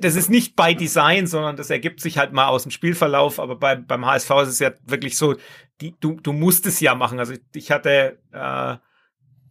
[0.01, 3.39] das ist nicht bei Design, sondern das ergibt sich halt mal aus dem Spielverlauf.
[3.39, 5.37] Aber bei, beim HSV ist es ja wirklich so,
[5.81, 7.19] die, du, du musst es ja machen.
[7.19, 8.77] Also ich, ich hatte äh,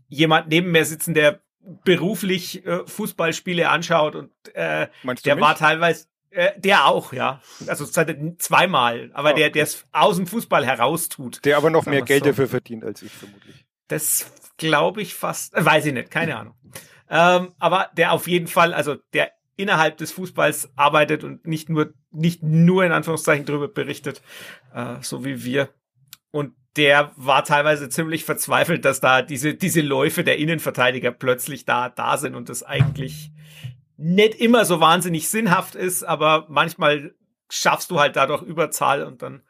[0.07, 1.41] jemand neben mir sitzen, der
[1.83, 4.87] beruflich äh, Fußballspiele anschaut und äh,
[5.25, 7.41] der war teilweise äh, der auch, ja.
[7.67, 11.43] Also zweimal, aber oh, der, der es aus dem Fußball heraus tut.
[11.45, 12.29] Der aber noch mehr Geld so.
[12.29, 13.65] dafür verdient als ich vermutlich.
[13.87, 16.55] Das glaube ich fast, äh, weiß ich nicht, keine Ahnung.
[17.09, 21.93] Ähm, aber der auf jeden Fall, also der innerhalb des Fußballs arbeitet und nicht nur,
[22.11, 24.21] nicht nur in Anführungszeichen drüber berichtet,
[24.73, 25.69] äh, so wie wir.
[26.31, 31.89] Und der war teilweise ziemlich verzweifelt, dass da diese, diese Läufe der Innenverteidiger plötzlich da,
[31.89, 33.31] da sind und das eigentlich
[34.01, 37.13] nicht immer so wahnsinnig sinnhaft ist, aber manchmal
[37.49, 39.43] schaffst du halt dadurch Überzahl und dann,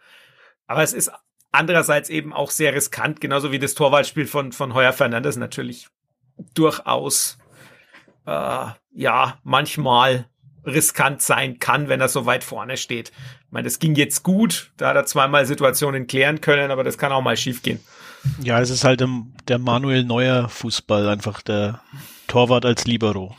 [0.67, 1.11] aber es ist
[1.51, 5.87] andererseits eben auch sehr riskant, genauso wie das Torwartspiel von, von Heuer Fernandes natürlich
[6.53, 7.37] durchaus,
[8.25, 10.27] äh, ja, manchmal
[10.65, 13.09] riskant sein kann, wenn er so weit vorne steht.
[13.45, 16.97] Ich meine, das ging jetzt gut, da hat er zweimal Situationen klären können, aber das
[16.97, 17.79] kann auch mal schief gehen.
[18.41, 19.03] Ja, es ist halt
[19.47, 21.81] der Manuel Neuer Fußball, einfach der
[22.27, 23.35] Torwart als Libero.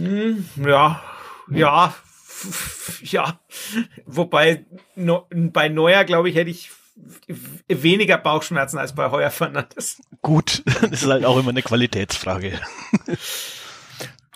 [0.00, 1.02] Hm, ja,
[1.50, 1.94] ja,
[3.02, 3.40] ja.
[4.06, 6.70] Wobei no, bei Neuer, glaube ich, hätte ich
[7.68, 10.00] weniger Bauchschmerzen als bei Heuer Fernandes.
[10.22, 12.60] Gut, das ist halt auch immer eine Qualitätsfrage.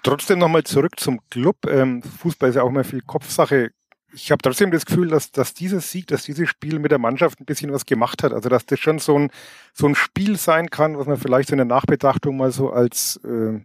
[0.02, 1.66] Trotzdem nochmal zurück zum Club.
[1.68, 3.72] Ähm, Fußball ist ja auch immer viel Kopfsache.
[4.12, 7.40] Ich habe trotzdem das Gefühl, dass, dass dieses Sieg, dass dieses Spiel mit der Mannschaft
[7.40, 8.32] ein bisschen was gemacht hat.
[8.32, 9.30] Also dass das schon so ein,
[9.74, 13.60] so ein Spiel sein kann, was man vielleicht in der Nachbetrachtung mal so als äh,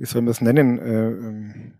[0.00, 1.72] wie soll man das nennen, äh, ähm,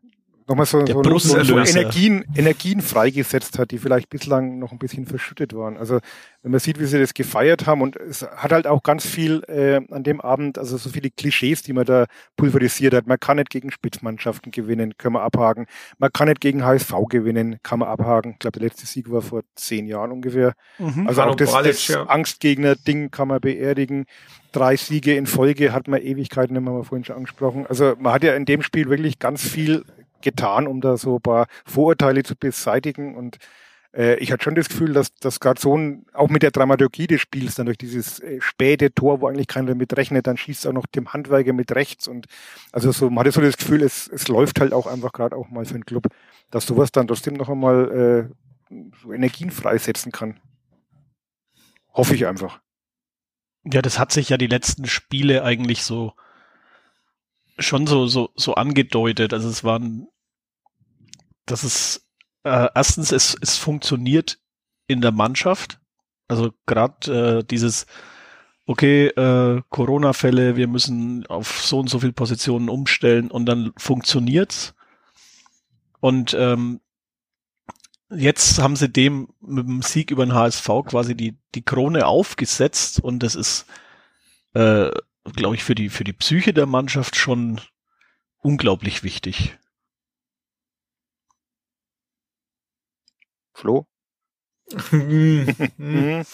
[0.50, 5.06] nochmal so, so, so, so Energien, Energien freigesetzt hat, die vielleicht bislang noch ein bisschen
[5.06, 5.76] verschüttet waren.
[5.76, 6.00] Also
[6.42, 9.42] wenn man sieht, wie sie das gefeiert haben und es hat halt auch ganz viel
[9.46, 13.06] äh, an dem Abend, also so viele Klischees, die man da pulverisiert hat.
[13.06, 15.66] Man kann nicht gegen Spitzmannschaften gewinnen, können wir abhaken.
[15.98, 18.32] Man kann nicht gegen HSV gewinnen, kann man abhaken.
[18.32, 20.54] Ich glaube, der letzte Sieg war vor zehn Jahren ungefähr.
[20.78, 21.06] Mhm.
[21.06, 22.04] Also auch das, das ja.
[22.06, 24.06] Angstgegner-Ding kann man beerdigen.
[24.50, 27.66] Drei Siege in Folge hat man Ewigkeiten, haben wir vorhin schon angesprochen.
[27.68, 29.84] Also man hat ja in dem Spiel wirklich ganz viel
[30.22, 33.14] getan, um da so ein paar Vorurteile zu beseitigen.
[33.14, 33.38] Und
[33.92, 37.06] äh, ich hatte schon das Gefühl, dass das gerade so ein, auch mit der Dramaturgie
[37.06, 40.66] des Spiels, dann durch dieses äh, späte Tor, wo eigentlich keiner damit rechnet, dann schießt
[40.66, 42.06] auch noch dem Handwerker mit rechts.
[42.08, 42.26] Und
[42.72, 45.48] also so, man hatte so das Gefühl, es, es läuft halt auch einfach gerade auch
[45.50, 46.08] mal für einen Club,
[46.50, 48.28] dass sowas dann trotzdem noch einmal
[48.70, 50.40] äh, so Energien freisetzen kann.
[51.92, 52.60] Hoffe ich einfach.
[53.64, 56.14] Ja, das hat sich ja die letzten Spiele eigentlich so
[57.60, 59.32] schon so, so, so angedeutet.
[59.32, 60.08] Also es waren,
[61.46, 62.06] dass es
[62.44, 64.38] äh, erstens, es, es funktioniert
[64.86, 65.80] in der Mannschaft.
[66.28, 67.86] Also gerade äh, dieses,
[68.66, 74.74] okay, äh, Corona-Fälle, wir müssen auf so und so viele Positionen umstellen und dann funktioniert's.
[76.00, 76.80] Und ähm,
[78.10, 83.00] jetzt haben sie dem mit dem Sieg über den HSV quasi die, die Krone aufgesetzt
[83.00, 83.66] und das ist
[84.54, 84.90] äh,
[85.24, 87.60] glaube ich, für die, für die Psyche der Mannschaft schon
[88.38, 89.58] unglaublich wichtig.
[93.52, 93.86] Flo?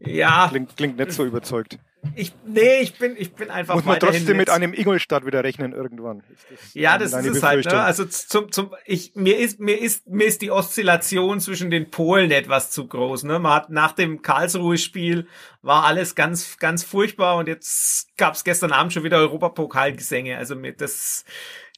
[0.00, 0.48] ja.
[0.48, 1.78] Klingt, klingt nicht so überzeugt.
[2.16, 3.74] Ich, nee, ich bin, ich bin einfach.
[3.74, 6.22] Muss man trotzdem mit einem Ingolstadt wieder rechnen irgendwann?
[6.50, 7.64] Das ja, das ist es halt.
[7.64, 7.80] Ne?
[7.80, 12.32] Also zum, zum, ich, mir ist, mir ist, mir ist die Oszillation zwischen den Polen
[12.32, 13.22] etwas zu groß.
[13.22, 13.38] Ne?
[13.38, 15.28] Man hat nach dem Karlsruhe-Spiel
[15.62, 20.36] war alles ganz, ganz furchtbar und jetzt gab es gestern Abend schon wieder Europapokalgesänge.
[20.36, 21.24] Also mir das.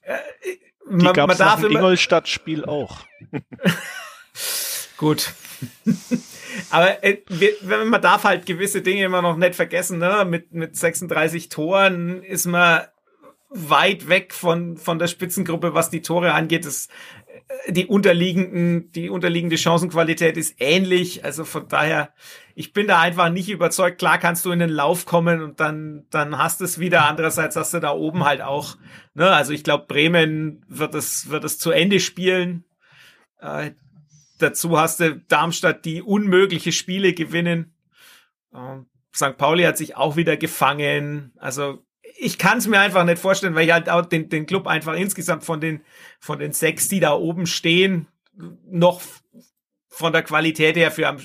[0.02, 0.16] Äh,
[0.90, 3.00] die man, man darf nach dem Ingolstadt-Spiel auch.
[4.96, 5.32] Gut.
[6.70, 7.52] Aber äh, wir,
[7.84, 9.98] man darf halt gewisse Dinge immer noch nicht vergessen.
[9.98, 10.24] Ne?
[10.28, 12.82] Mit, mit 36 Toren ist man
[13.54, 16.66] weit weg von, von der Spitzengruppe, was die Tore angeht.
[16.66, 16.88] Das,
[17.66, 21.24] äh, die unterliegenden, die unterliegende Chancenqualität ist ähnlich.
[21.24, 22.12] Also von daher,
[22.54, 23.98] ich bin da einfach nicht überzeugt.
[23.98, 27.06] Klar kannst du in den Lauf kommen und dann, dann hast du es wieder.
[27.06, 28.76] Andererseits hast du da oben halt auch,
[29.14, 32.64] ne, also ich glaube, Bremen wird es, wird es zu Ende spielen.
[33.40, 33.72] Äh,
[34.38, 37.74] dazu hast du Darmstadt, die unmögliche Spiele gewinnen.
[38.54, 39.36] Ähm, St.
[39.36, 41.32] Pauli hat sich auch wieder gefangen.
[41.36, 41.84] Also
[42.16, 44.94] ich kann es mir einfach nicht vorstellen, weil ich halt auch den, den Club einfach
[44.94, 45.82] insgesamt von den,
[46.20, 48.08] von den sechs, die da oben stehen,
[48.66, 49.00] noch
[49.88, 51.18] von der Qualität her für am,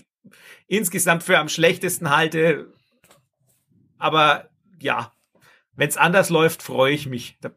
[0.68, 2.74] insgesamt für am schlechtesten halte.
[3.98, 4.50] Aber
[4.80, 5.14] ja,
[5.76, 7.38] wenn es anders läuft, freue ich mich.
[7.42, 7.52] Da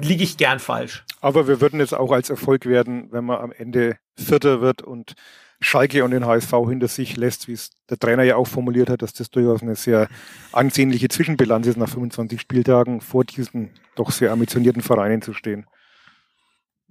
[0.00, 1.04] liege ich gern falsch.
[1.20, 5.14] Aber wir würden jetzt auch als Erfolg werden, wenn man am Ende Vierter wird und
[5.60, 9.02] Schalke und den HSV hinter sich lässt, wie es der Trainer ja auch formuliert hat,
[9.02, 10.08] dass das durchaus eine sehr
[10.50, 15.66] ansehnliche Zwischenbilanz ist, nach 25 Spieltagen vor diesen doch sehr ambitionierten Vereinen zu stehen.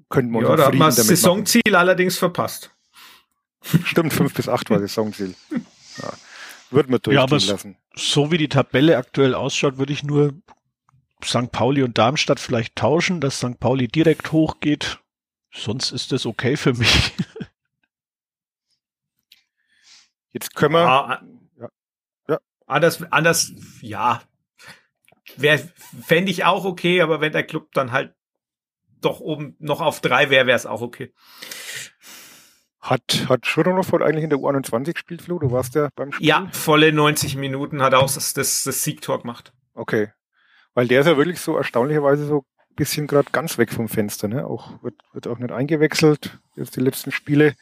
[0.09, 1.75] Könnten wir uns ja, da hat man das Saisonziel machen.
[1.75, 2.71] allerdings verpasst.
[3.83, 5.35] Stimmt, fünf bis acht war Saisonziel.
[6.01, 6.13] Ja.
[6.69, 7.75] Wird man durchgehen ja, aber lassen.
[7.95, 10.33] So wie die Tabelle aktuell ausschaut, würde ich nur
[11.25, 11.51] St.
[11.51, 13.59] Pauli und Darmstadt vielleicht tauschen, dass St.
[13.59, 14.99] Pauli direkt hochgeht.
[15.53, 17.13] Sonst ist das okay für mich.
[20.33, 20.87] Jetzt können wir.
[20.87, 21.21] Ah,
[21.59, 21.69] ja.
[22.29, 22.39] ja.
[22.65, 23.51] Anders, anders,
[23.81, 24.21] ja.
[26.03, 28.13] Fände ich auch okay, aber wenn der Club dann halt
[29.01, 31.13] doch oben noch auf drei wäre, wäre es auch okay.
[32.79, 35.37] Hat, hat Schuranov eigentlich in der U21 gespielt, Flo?
[35.37, 36.27] Du warst ja beim Spiel?
[36.27, 39.53] Ja, volle 90 Minuten hat er auch das, das, das Siegtor gemacht.
[39.73, 40.11] Okay.
[40.73, 44.27] Weil der ist ja wirklich so erstaunlicherweise so ein bisschen gerade ganz weg vom Fenster,
[44.27, 44.45] ne?
[44.45, 47.55] Auch, wird, wird auch nicht eingewechselt, jetzt die letzten Spiele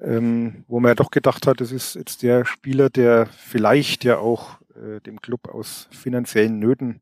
[0.00, 4.18] ähm, wo man ja doch gedacht hat, das ist jetzt der Spieler, der vielleicht ja
[4.18, 7.00] auch äh, dem Club aus finanziellen Nöten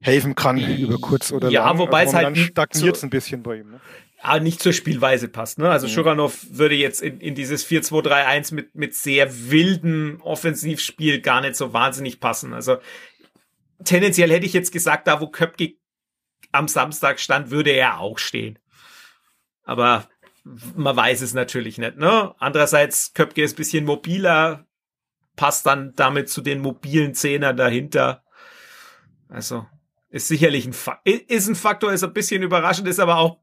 [0.00, 1.74] helfen kann über kurz oder ja, lang.
[1.74, 3.72] Ja, wobei es halt stagniert es ein bisschen bei ihm.
[3.72, 3.80] Ne?
[4.22, 5.58] Ja, nicht zur Spielweise passt.
[5.58, 5.68] Ne?
[5.68, 5.92] Also mhm.
[5.92, 11.72] Schuranov würde jetzt in, in dieses 4-2-3-1 mit, mit sehr wilden Offensivspiel gar nicht so
[11.72, 12.52] wahnsinnig passen.
[12.52, 12.78] Also
[13.84, 15.74] tendenziell hätte ich jetzt gesagt, da wo Köpke
[16.52, 18.58] am Samstag stand, würde er auch stehen.
[19.64, 20.08] Aber
[20.74, 21.96] man weiß es natürlich nicht.
[21.96, 22.34] Ne?
[22.38, 24.66] Andererseits, Köpke ist bisschen mobiler,
[25.36, 28.24] passt dann damit zu den mobilen Zehnern dahinter.
[29.28, 29.66] Also
[30.08, 33.40] ist sicherlich ein, Fa ist ein Faktor, ist ein bisschen überraschend, ist aber auch,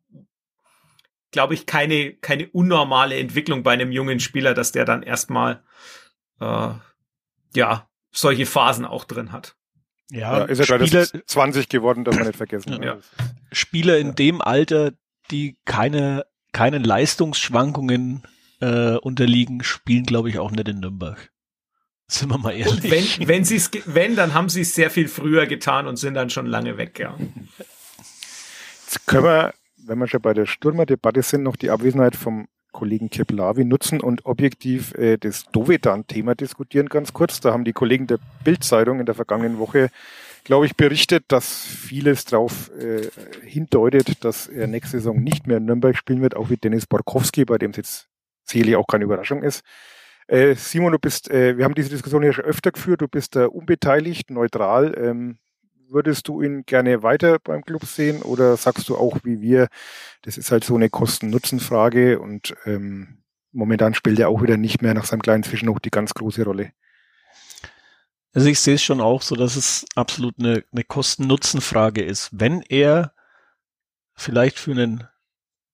[1.31, 5.63] glaube ich, keine, keine unnormale Entwicklung bei einem jungen Spieler, dass der dann erstmal
[6.39, 6.69] äh,
[7.53, 9.55] ja solche Phasen auch drin hat.
[10.11, 12.71] Ja, ja ist ja gerade 20 geworden, darf man nicht vergessen.
[12.73, 12.95] Ja.
[12.95, 13.01] Ne?
[13.51, 14.91] Spieler in dem Alter,
[15.31, 16.25] die keine
[16.55, 18.23] keinen Leistungsschwankungen
[18.61, 21.29] äh, unterliegen, spielen, glaube ich, auch nicht in Nürnberg.
[22.07, 22.85] Sind wir mal ehrlich.
[22.85, 25.97] Und wenn, wenn sie es, wenn, dann haben sie es sehr viel früher getan und
[25.97, 27.17] sind dann schon lange weg, ja.
[28.85, 29.53] Jetzt können wir,
[29.85, 34.25] wenn wir schon bei der Stürmerdebatte sind, noch die Abwesenheit vom Kollegen Keplavi nutzen und
[34.25, 37.39] objektiv äh, das Dovedan-Thema diskutieren, ganz kurz.
[37.39, 39.89] Da haben die Kollegen der Bildzeitung in der vergangenen Woche
[40.45, 43.09] glaube ich, berichtet, dass vieles darauf äh,
[43.43, 47.45] hindeutet, dass er nächste Saison nicht mehr in Nürnberg spielen wird, auch wie Dennis Borkowski,
[47.45, 48.09] bei dem es jetzt
[48.43, 49.63] sicherlich auch keine Überraschung ist.
[50.27, 53.35] Äh, Simon, du bist, äh, wir haben diese Diskussion ja schon öfter geführt, du bist
[53.35, 54.95] äh, unbeteiligt, neutral.
[54.97, 55.37] Ähm,
[55.89, 59.67] würdest du ihn gerne weiter beim Club sehen oder sagst du auch wie wir,
[60.23, 64.93] das ist halt so eine Kosten-Nutzen-Frage und ähm, momentan spielt er auch wieder nicht mehr
[64.93, 66.71] nach seinem kleinen Zwischenhoch die ganz große Rolle?
[68.33, 72.29] Also ich sehe es schon auch so, dass es absolut eine, eine Kosten-Nutzen-Frage ist.
[72.33, 73.13] Wenn er
[74.13, 75.07] vielleicht für einen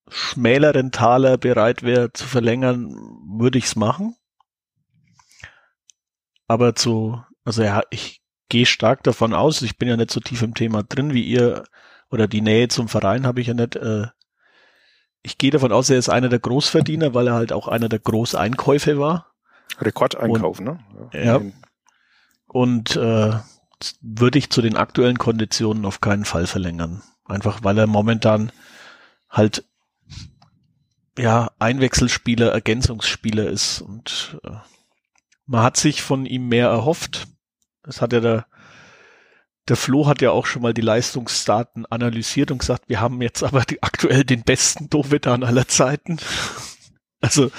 [0.07, 2.93] schmäleren Taler bereit wäre zu verlängern,
[3.39, 4.16] würde ich es machen.
[6.47, 8.20] Aber zu, also ja, ich
[8.52, 11.64] gehe stark davon aus, ich bin ja nicht so tief im Thema drin wie ihr
[12.10, 13.78] oder die Nähe zum Verein habe ich ja nicht.
[13.78, 14.08] Äh,
[15.24, 17.99] ich gehe davon aus, er ist einer der Großverdiener, weil er halt auch einer der
[17.99, 19.34] Großeinkäufe war.
[19.80, 20.80] Rekordeinkauf, Und, ne?
[21.14, 21.38] Ja.
[21.38, 21.41] ja
[22.47, 23.32] und äh,
[24.02, 27.02] würde ich zu den aktuellen Konditionen auf keinen Fall verlängern.
[27.24, 28.52] Einfach weil er momentan
[29.30, 29.64] halt
[31.18, 34.58] ja Einwechselspieler, Ergänzungsspieler ist und äh,
[35.45, 37.28] man hat sich von ihm mehr erhofft.
[37.84, 38.45] Das hat ja der
[39.67, 43.43] der Flo hat ja auch schon mal die Leistungsdaten analysiert und gesagt, wir haben jetzt
[43.43, 46.17] aber die, aktuell den besten Dovedan aller Zeiten.
[47.21, 47.51] also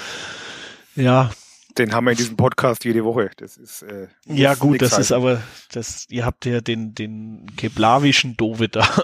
[0.95, 1.31] ja,
[1.77, 3.31] den haben wir in diesem Podcast jede Woche.
[3.37, 6.05] Das ist äh, ja gut, das ist aber das.
[6.09, 8.87] Ihr habt ja den den keblawischen Dovedan.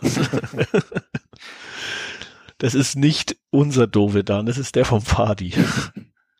[2.59, 5.53] das ist nicht unser Dovedan, das ist der vom Fadi.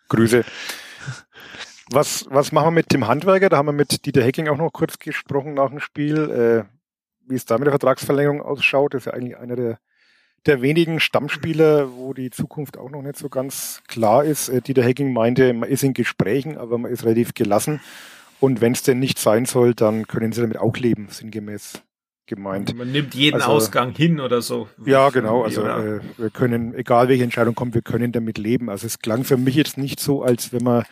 [0.10, 0.44] Grüße.
[1.92, 3.50] Was was machen wir mit dem Handwerker?
[3.50, 6.64] Da haben wir mit Dieter Hecking auch noch kurz gesprochen nach dem Spiel, äh,
[7.28, 8.94] wie es da mit der Vertragsverlängerung ausschaut.
[8.94, 9.80] Das ist ja eigentlich einer der
[10.46, 14.50] der wenigen Stammspieler, wo die Zukunft auch noch nicht so ganz klar ist.
[14.50, 17.82] Äh, Dieter Hecking meinte, man ist in Gesprächen, aber man ist relativ gelassen.
[18.40, 21.82] Und wenn es denn nicht sein soll, dann können sie damit auch leben, sinngemäß
[22.26, 22.74] gemeint.
[22.78, 24.70] Man nimmt jeden Also- Ausgang hin oder so.
[24.86, 25.44] Ja, genau.
[25.44, 28.70] Also äh, wir können, egal welche Entscheidung kommt, wir können damit leben.
[28.70, 30.86] Also es klang für mich jetzt nicht so, als wenn man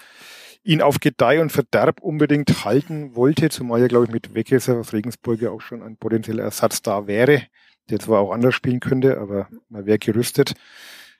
[0.63, 4.93] ihn auf Gedeih und Verderb unbedingt halten wollte, zumal ja, glaube ich, mit Weckesser aus
[4.93, 7.43] Regensburg ja auch schon ein potenzieller Ersatz da wäre,
[7.89, 10.53] der zwar auch anders spielen könnte, aber man wäre gerüstet.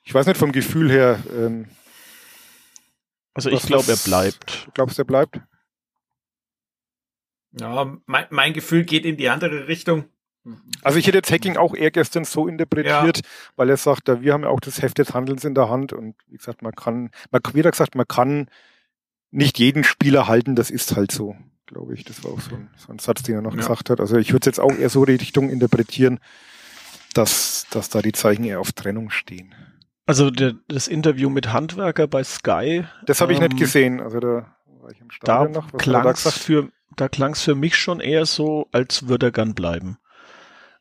[0.03, 1.67] Ich weiß nicht vom Gefühl her, ähm,
[3.33, 4.67] Also ich glaube, er bleibt.
[4.67, 5.39] du glaubst, er bleibt?
[7.59, 10.05] Ja, mein, mein Gefühl geht in die andere Richtung.
[10.81, 13.19] Also ich hätte jetzt Hacking auch eher gestern so interpretiert,
[13.57, 15.91] weil er sagt, ja, wir haben ja auch das Heft des Handelns in der Hand
[15.91, 18.49] und wie gesagt, man kann, man, wie er gesagt, man kann
[19.31, 22.03] nicht jeden Spieler halten, das ist halt so, glaube ich.
[22.05, 23.57] Das war auch so ein, so ein Satz, den er noch Ja.
[23.59, 23.99] gesagt hat.
[23.99, 26.19] Also ich würde es jetzt auch eher so die Richtung interpretieren,
[27.13, 29.53] dass, dass da die Zeichen eher auf Trennung stehen.
[30.05, 33.99] Also der, das Interview mit Handwerker bei Sky, Das habe ich Ähm, nicht gesehen.
[33.99, 35.65] Also da war ich im da Stadion noch.
[35.65, 36.37] Was da klang's gesagt?
[36.39, 39.97] für, da klang's für mich schon eher so, als würde er gern bleiben.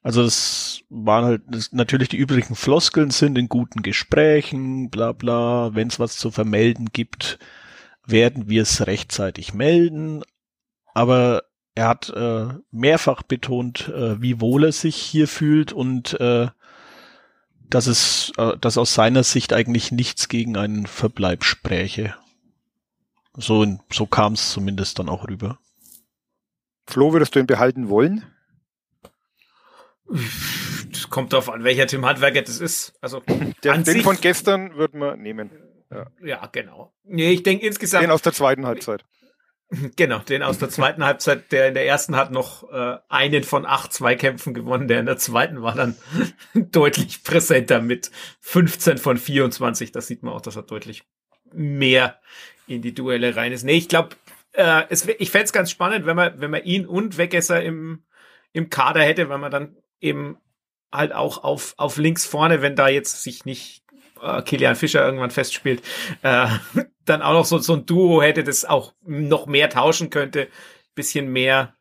[0.03, 5.75] Also es waren halt das, natürlich die üblichen Floskeln sind in guten Gesprächen, bla bla,
[5.75, 7.41] wenn es was zu vermelden gibt,
[8.07, 10.23] werden wir es rechtzeitig melden.
[10.95, 11.43] Aber
[11.75, 16.49] er hat äh, mehrfach betont, äh, wie wohl er sich hier fühlt und äh,
[17.69, 22.15] dass es, äh, dass aus seiner Sicht eigentlich nichts gegen einen Verbleib spräche.
[23.35, 25.59] So, so kam es zumindest dann auch rüber.
[26.87, 28.25] Flo, würdest du ihn behalten wollen?
[30.93, 32.95] Das kommt darauf an, welcher Tim Handwerker das ist.
[33.01, 33.23] Also,
[33.65, 35.51] Der, sich- von gestern würden wir nehmen.
[36.23, 36.93] Ja, genau.
[37.05, 38.05] Nee, ich denke insgesamt.
[38.05, 39.05] Den aus der zweiten Halbzeit.
[39.97, 43.67] Genau, den aus der zweiten Halbzeit, der in der ersten hat noch äh, einen von
[43.67, 45.97] acht Zweikämpfen gewonnen, der in der zweiten war dann
[46.55, 48.13] deutlich präsenter mit
[48.43, 49.91] 15 von 24.
[49.91, 51.03] Das sieht man auch, dass er deutlich
[51.53, 52.21] mehr
[52.69, 53.65] in die Duelle rein ist.
[53.65, 54.11] Nee, ich glaube,
[54.53, 58.05] äh, es, ich fänd's ganz spannend, wenn man, wenn man ihn und Wegesser im,
[58.53, 60.39] im Kader hätte, weil man dann eben
[60.93, 63.83] halt auch auf, auf links vorne, wenn da jetzt sich nicht
[64.27, 65.83] äh, Kilian Fischer irgendwann festspielt,
[66.23, 66.49] äh,
[67.05, 70.49] dann auch noch so, so ein Duo hätte, das auch noch mehr tauschen könnte,
[70.95, 71.77] bisschen mehr,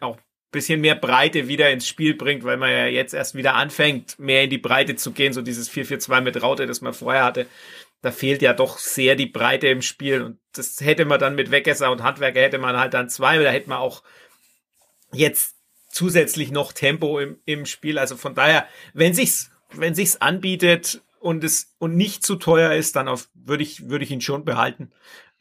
[0.00, 0.18] auch
[0.50, 4.44] bisschen mehr Breite wieder ins Spiel bringt, weil man ja jetzt erst wieder anfängt, mehr
[4.44, 7.46] in die Breite zu gehen, so dieses 4-4-2 mit Raute, das man vorher hatte.
[8.02, 11.50] Da fehlt ja doch sehr die Breite im Spiel und das hätte man dann mit
[11.50, 14.02] Wegesser und Handwerker hätte man halt dann zwei, da hätte man auch
[15.12, 15.56] jetzt
[15.88, 17.98] zusätzlich noch Tempo im, im Spiel.
[17.98, 22.96] Also von daher, wenn sich's, wenn sich's anbietet und es und nicht zu teuer ist,
[22.96, 24.90] dann auf würde ich würde ich ihn schon behalten.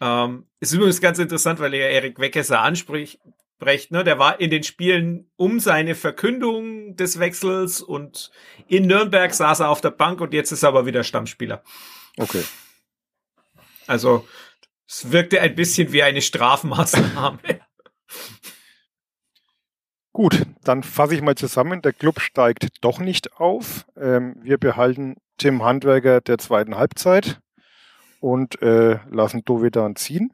[0.01, 3.19] Ähm, ist übrigens ganz interessant, weil er Erik Weckesser anspricht.
[3.57, 8.32] Brecht, ne, der war in den Spielen um seine Verkündung des Wechsels und
[8.67, 11.61] in Nürnberg saß er auf der Bank und jetzt ist er aber wieder Stammspieler.
[12.17, 12.43] Okay.
[13.86, 14.25] Also
[14.88, 17.39] es wirkte ein bisschen wie eine Strafmaßnahme.
[20.13, 21.82] Gut, dann fasse ich mal zusammen.
[21.82, 23.86] Der Club steigt doch nicht auf.
[23.95, 27.39] Ähm, wir behalten Tim Handwerker der zweiten Halbzeit
[28.19, 30.31] und äh, lassen Dovedan ziehen.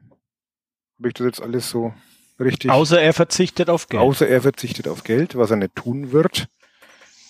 [0.98, 1.94] Habe ich das jetzt alles so
[2.38, 2.70] richtig?
[2.70, 4.02] Außer er verzichtet auf Geld.
[4.02, 6.48] Außer er verzichtet auf Geld, was er nicht tun wird.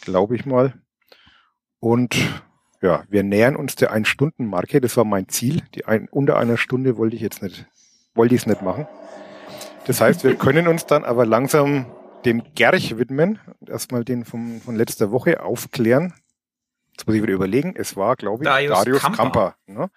[0.00, 0.74] Glaube ich mal.
[1.78, 2.16] Und
[2.80, 4.80] ja, wir nähern uns der Ein-Stunden-Marke.
[4.80, 5.62] Das war mein Ziel.
[5.74, 7.66] Die ein, unter einer Stunde wollte ich jetzt nicht,
[8.14, 8.86] wollte ich es nicht machen.
[9.86, 11.86] Das heißt, wir können uns dann aber langsam
[12.24, 16.14] dem Gerch widmen erstmal den vom, von letzter Woche aufklären.
[16.97, 17.74] Jetzt muss ich wieder überlegen.
[17.76, 19.57] Es war, glaube ich, Darius Darius, Kamper.
[19.66, 19.90] Ne?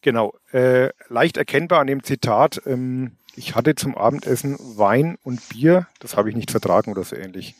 [0.00, 0.34] Genau.
[0.52, 2.62] Äh, leicht erkennbar an dem Zitat.
[2.66, 5.88] Ähm, ich hatte zum Abendessen Wein und Bier.
[5.98, 7.56] Das habe ich nicht vertragen oder so ähnlich.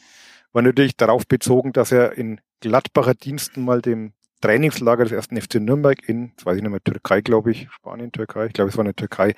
[0.53, 5.57] War natürlich darauf bezogen, dass er in Gladbacher Diensten mal dem Trainingslager des ersten FC
[5.57, 8.77] Nürnberg in, jetzt weiß ich nicht mehr, Türkei, glaube ich, Spanien, Türkei, ich glaube, es
[8.77, 9.35] war in der Türkei,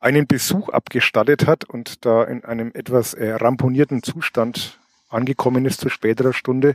[0.00, 4.78] einen Besuch abgestattet hat und da in einem etwas äh, ramponierten Zustand
[5.08, 6.74] angekommen ist zu späterer Stunde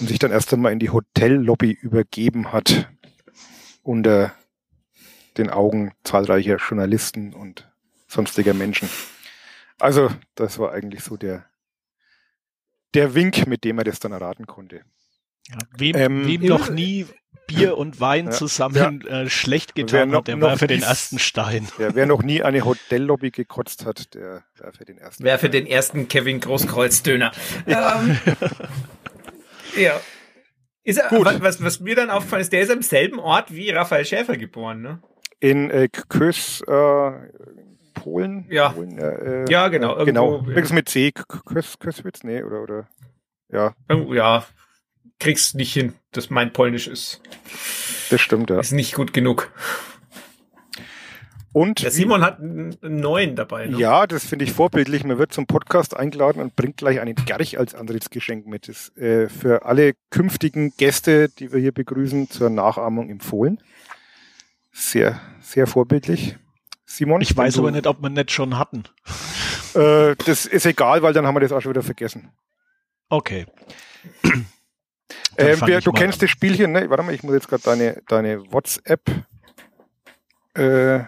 [0.00, 2.88] und sich dann erst einmal in die Hotellobby übergeben hat
[3.82, 4.32] unter
[5.36, 7.70] den Augen zahlreicher Journalisten und
[8.06, 8.88] sonstiger Menschen.
[9.78, 11.44] Also, das war eigentlich so der,
[12.94, 14.82] der Wink, mit dem er das dann erraten konnte.
[15.48, 17.06] Ja, wem, Ähm, wem noch nie
[17.46, 18.30] Bier und Wein Ja.
[18.32, 21.66] zusammen äh, schlecht getan noch- hat, der noch war für den ersten Stein.
[21.78, 25.24] Ja, wer noch nie eine Hotellobby gekotzt hat, der werfe den ersten.
[25.24, 27.32] Wer für den ersten Kevin Großkreuz-Döner.
[27.66, 28.18] Ähm,
[29.76, 30.00] ja.
[30.84, 31.26] Ist er, Gut.
[31.40, 34.80] was, was, mir dann aufgefallen ist, der ist am selben Ort wie Raphael Schäfer geboren,
[34.80, 35.02] ne?
[35.38, 37.10] In äh, Kös, äh,
[37.94, 38.46] Polen?
[38.48, 38.70] Ja.
[38.70, 40.30] Polen, äh, Ja, genau, Äh, genau.
[40.32, 40.56] irgendwo, ja.
[40.56, 41.12] Irgendwas mit C.
[41.12, 42.24] Kös, Köswitz?
[42.24, 42.88] Nee, oder, oder.
[43.50, 43.74] Ja,
[44.12, 44.46] ja,
[45.18, 47.20] kriegst nicht hin, dass mein Polnisch ist,
[48.10, 48.60] das stimmt, ja.
[48.60, 49.50] ist nicht gut genug.
[51.52, 53.66] Und Der Simon hat einen neuen dabei.
[53.66, 53.78] Ne?
[53.78, 55.04] Ja, das finde ich vorbildlich.
[55.04, 58.68] Man wird zum Podcast eingeladen und bringt gleich einen Gerch als Antrittsgeschenk mit.
[58.68, 63.62] Das ist äh, für alle künftigen Gäste, die wir hier begrüßen, zur Nachahmung empfohlen.
[64.72, 66.36] Sehr, sehr vorbildlich.
[66.84, 67.20] Simon?
[67.22, 68.84] Ich weiß aber nicht, ob wir nicht schon hatten.
[69.74, 72.30] Äh, das ist egal, weil dann haben wir das auch schon wieder vergessen.
[73.08, 73.46] Okay.
[75.40, 76.20] Ähm, wir, ich du kennst an.
[76.22, 76.90] das Spielchen, ne?
[76.90, 79.08] Warte mal, ich muss jetzt gerade deine, deine WhatsApp,
[80.54, 81.04] äh,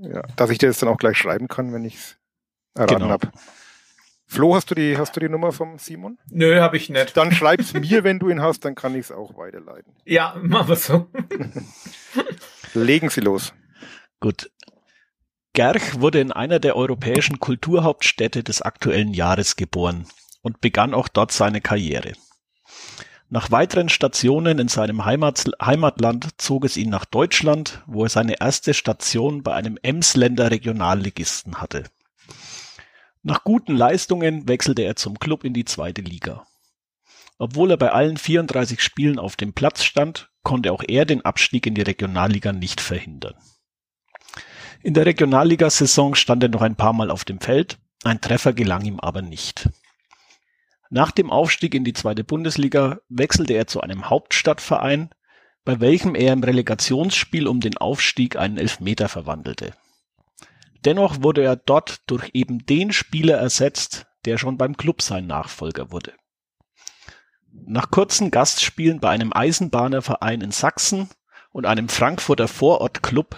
[0.00, 2.16] ja, dass ich dir das dann auch gleich schreiben kann, wenn ich es
[2.74, 3.10] erraten Genau.
[3.10, 3.30] habe.
[4.26, 6.16] Flo, hast du die, hast du die Nummer vom Simon?
[6.30, 7.16] Nö, habe ich nicht.
[7.16, 9.92] Dann schreib's mir, wenn du ihn hast, dann kann ich es auch weiterleiten.
[10.04, 11.08] Ja, machen wir so.
[12.74, 13.52] Legen Sie los.
[14.20, 14.50] Gut.
[15.52, 20.06] Gerch wurde in einer der europäischen Kulturhauptstädte des aktuellen Jahres geboren
[20.42, 22.12] und begann auch dort seine Karriere.
[23.32, 28.40] Nach weiteren Stationen in seinem Heimat, Heimatland zog es ihn nach Deutschland, wo er seine
[28.40, 31.84] erste Station bei einem Emsländer Regionalligisten hatte.
[33.22, 36.44] Nach guten Leistungen wechselte er zum Club in die zweite Liga.
[37.38, 41.66] Obwohl er bei allen 34 Spielen auf dem Platz stand, konnte auch er den Abstieg
[41.66, 43.34] in die Regionalliga nicht verhindern.
[44.82, 48.84] In der Regionalligasaison stand er noch ein paar Mal auf dem Feld, ein Treffer gelang
[48.84, 49.68] ihm aber nicht.
[50.92, 55.10] Nach dem Aufstieg in die zweite Bundesliga wechselte er zu einem Hauptstadtverein,
[55.64, 59.72] bei welchem er im Relegationsspiel um den Aufstieg einen Elfmeter verwandelte.
[60.84, 65.92] Dennoch wurde er dort durch eben den Spieler ersetzt, der schon beim Club sein Nachfolger
[65.92, 66.14] wurde.
[67.52, 71.08] Nach kurzen Gastspielen bei einem Eisenbahnerverein in Sachsen
[71.52, 73.36] und einem Frankfurter Vorortclub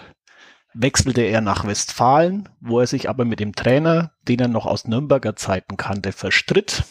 [0.73, 4.87] wechselte er nach Westfalen, wo er sich aber mit dem Trainer, den er noch aus
[4.87, 6.83] Nürnberger Zeiten kannte, verstritt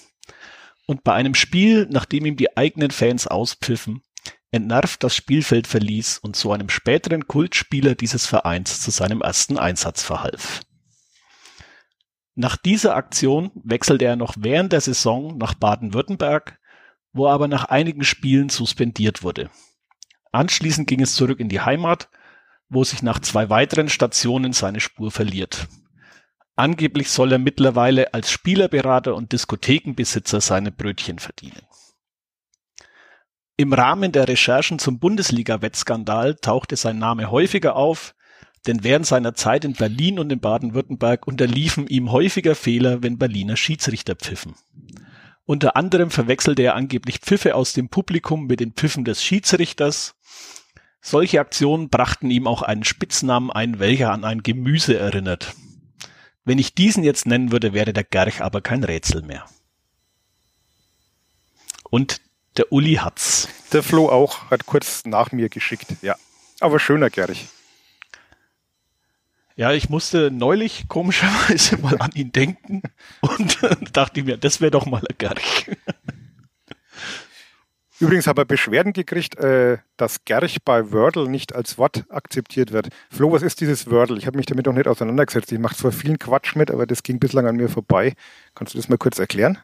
[0.86, 4.02] und bei einem Spiel, nachdem ihm die eigenen Fans auspfiffen,
[4.50, 10.02] entnervt das Spielfeld verließ und so einem späteren Kultspieler dieses Vereins zu seinem ersten Einsatz
[10.02, 10.60] verhalf.
[12.34, 16.58] Nach dieser Aktion wechselte er noch während der Saison nach Baden-Württemberg,
[17.12, 19.50] wo er aber nach einigen Spielen suspendiert wurde.
[20.32, 22.08] Anschließend ging es zurück in die Heimat,
[22.70, 25.68] wo sich nach zwei weiteren Stationen seine Spur verliert.
[26.54, 31.62] Angeblich soll er mittlerweile als Spielerberater und Diskothekenbesitzer seine Brötchen verdienen.
[33.56, 38.14] Im Rahmen der Recherchen zum Bundesliga-Wettskandal tauchte sein Name häufiger auf,
[38.66, 43.56] denn während seiner Zeit in Berlin und in Baden-Württemberg unterliefen ihm häufiger Fehler, wenn Berliner
[43.56, 44.54] Schiedsrichter pfiffen.
[45.44, 50.14] Unter anderem verwechselte er angeblich Pfiffe aus dem Publikum mit den Pfiffen des Schiedsrichters.
[51.00, 55.54] Solche Aktionen brachten ihm auch einen Spitznamen ein, welcher an ein Gemüse erinnert.
[56.44, 59.46] Wenn ich diesen jetzt nennen würde, wäre der Gerch aber kein Rätsel mehr.
[61.90, 62.20] Und
[62.56, 63.48] der Uli hat's.
[63.72, 65.86] Der Flo auch, hat kurz nach mir geschickt.
[66.02, 66.16] Ja.
[66.60, 67.48] Aber schöner Gerch.
[69.56, 72.82] Ja, ich musste neulich komischerweise mal an ihn denken
[73.20, 73.58] und
[73.92, 75.70] dachte mir, das wäre doch mal ein Gerch.
[78.02, 82.88] Übrigens habe er Beschwerden gekriegt, äh, dass Gerch bei Wordle nicht als Wort akzeptiert wird.
[83.12, 84.18] Flo, was ist dieses Wordle?
[84.18, 85.52] Ich habe mich damit noch nicht auseinandergesetzt.
[85.52, 88.14] Ich mache zwar vielen Quatsch mit, aber das ging bislang an mir vorbei.
[88.56, 89.58] Kannst du das mal kurz erklären?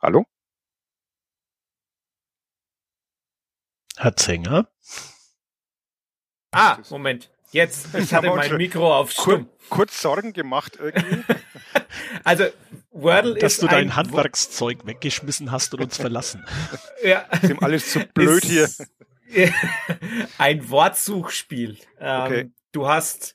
[0.00, 0.24] Hallo?
[3.98, 4.66] Herr Zenger?
[6.52, 7.30] Ah, Moment.
[7.50, 9.50] Jetzt, ich hatte haben wir uns mein Mikro auf Kur Stumm.
[9.68, 11.22] kurz Sorgen gemacht irgendwie.
[12.24, 12.44] Also,
[12.90, 16.44] Wordle Dass ist du dein ein Handwerkszeug weggeschmissen hast und uns verlassen.
[17.02, 18.68] Ja, Ist ihm alles zu blöd hier.
[20.38, 21.78] ein Wortsuchspiel.
[22.00, 22.50] Ähm, Okay.
[22.72, 23.34] Du hast,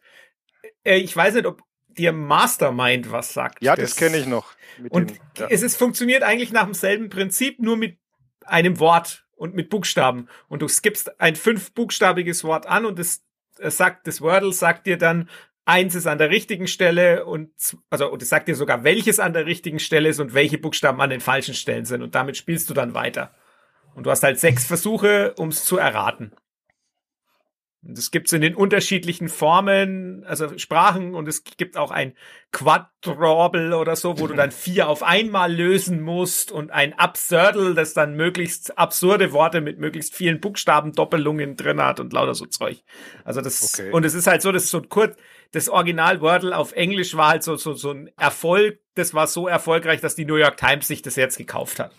[0.84, 3.64] äh, ich weiß nicht, ob dir Mastermind was sagt.
[3.64, 4.54] Ja, das kenne ich noch.
[4.90, 5.48] Und den, ja.
[5.50, 7.98] es ist, funktioniert eigentlich nach demselben Prinzip, nur mit
[8.46, 10.28] einem Wort und mit Buchstaben.
[10.48, 13.24] Und du skippst ein fünfbuchstabiges Wort an und das,
[13.60, 15.30] es sagt, das Wordle sagt dir dann,
[15.66, 17.52] eins ist an der richtigen Stelle und,
[17.90, 21.00] also, und es sagt dir sogar, welches an der richtigen Stelle ist und welche Buchstaben
[21.02, 22.02] an den falschen Stellen sind.
[22.02, 23.34] Und damit spielst du dann weiter.
[23.96, 26.34] Und du hast halt sechs Versuche, um es zu erraten.
[27.86, 32.14] Und das gibt's in den unterschiedlichen Formen, also Sprachen, und es gibt auch ein
[32.54, 37.94] Quadroble oder so, wo du dann vier auf einmal lösen musst und ein Absurdle, das
[37.94, 42.84] dann möglichst absurde Worte mit möglichst vielen Buchstabendoppelungen drin hat und lauter so Zeug.
[43.26, 43.92] Also das, Okay.
[43.92, 45.18] und es ist halt so, das ist so kurz,
[45.54, 49.48] das Original Wordle auf Englisch war halt so, so, so ein Erfolg, das war so
[49.48, 51.92] erfolgreich, dass die New York Times sich das jetzt gekauft hat.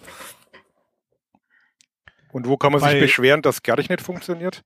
[2.32, 4.62] Und wo kann man Bei- sich beschweren, dass Gerch nicht funktioniert?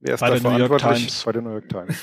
[0.00, 1.06] Wer ist Bei da der New York verantwortlich?
[1.08, 1.24] Times.
[1.24, 1.96] Bei der New York Times.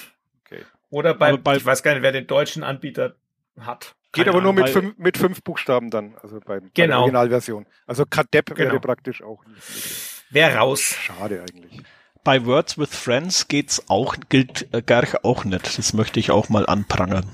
[0.46, 0.64] Okay.
[0.90, 3.16] Oder bei, Aber bei- ich weiß gar nicht, wer den deutschen Anbieter
[3.60, 3.96] hat.
[4.12, 7.00] Geht aber nur mit weil- fünf, mit fünf Buchstaben dann, also bei, bei der Genau.
[7.02, 7.66] Originalversion.
[7.86, 8.60] Also Kadepp Genau.
[8.60, 10.24] wäre praktisch auch nicht.
[10.32, 10.82] Wer raus?
[10.82, 11.82] Schade eigentlich.
[12.30, 15.80] Bei Words with Friends geht's auch, gilt äh, Gerch auch nicht.
[15.80, 17.28] Das möchte ich auch mal anprangern.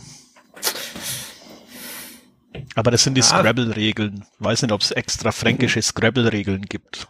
[2.75, 3.27] Aber das sind die ja.
[3.27, 4.23] Scrabble-Regeln.
[4.39, 7.09] Weiß nicht, ob es extra fränkische Scrabble-Regeln gibt.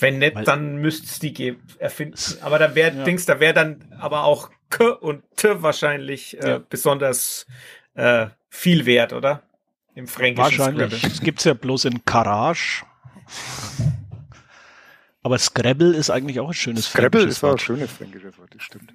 [0.00, 2.18] Wenn nicht, Weil, dann müsste es die geben, erfinden.
[2.40, 3.04] Aber da wäre, ja.
[3.04, 6.58] Dings, da wäre dann aber auch K und T wahrscheinlich äh, ja.
[6.58, 7.46] besonders
[7.94, 9.44] äh, viel wert, oder?
[9.94, 10.88] Im fränkischen Wahrscheinlich.
[10.88, 11.08] Scrabble.
[11.08, 12.84] Das gibt's ja bloß in Garage.
[15.24, 18.62] Aber Scrabble ist eigentlich auch ein schönes Scrabble ist auch ein schönes fränkisches Wort, das
[18.62, 18.94] stimmt.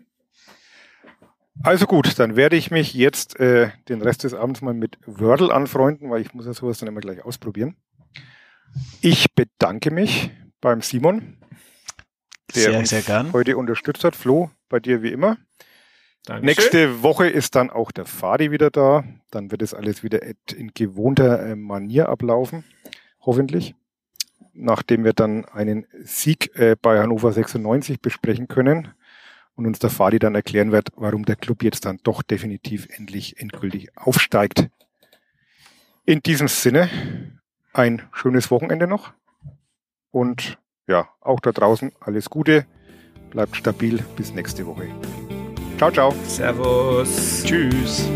[1.63, 5.51] Also gut, dann werde ich mich jetzt äh, den Rest des Abends mal mit Wordle
[5.51, 7.75] anfreunden, weil ich muss ja sowas dann immer gleich ausprobieren.
[9.01, 10.30] Ich bedanke mich
[10.61, 11.38] beim Simon,
[12.53, 14.15] der sehr, uns sehr heute unterstützt hat.
[14.15, 15.38] Flo, bei dir wie immer.
[16.25, 16.45] Dankeschön.
[16.45, 19.03] Nächste Woche ist dann auch der Fadi wieder da.
[19.32, 20.21] Dann wird es alles wieder
[20.55, 22.63] in gewohnter äh, Manier ablaufen.
[23.21, 23.73] Hoffentlich.
[24.53, 28.89] Nachdem wir dann einen Sieg äh, bei Hannover 96 besprechen können
[29.55, 33.39] und uns der Fadi dann erklären wird, warum der Club jetzt dann doch definitiv endlich
[33.39, 34.69] endgültig aufsteigt.
[36.05, 36.89] In diesem Sinne
[37.73, 39.13] ein schönes Wochenende noch
[40.11, 42.65] und ja, auch da draußen alles Gute,
[43.29, 44.87] bleibt stabil, bis nächste Woche.
[45.77, 46.13] Ciao, ciao.
[46.25, 47.43] Servus.
[47.43, 48.09] Tschüss.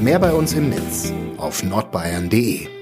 [0.00, 2.79] Mehr bei uns im Netz auf nordbayern.de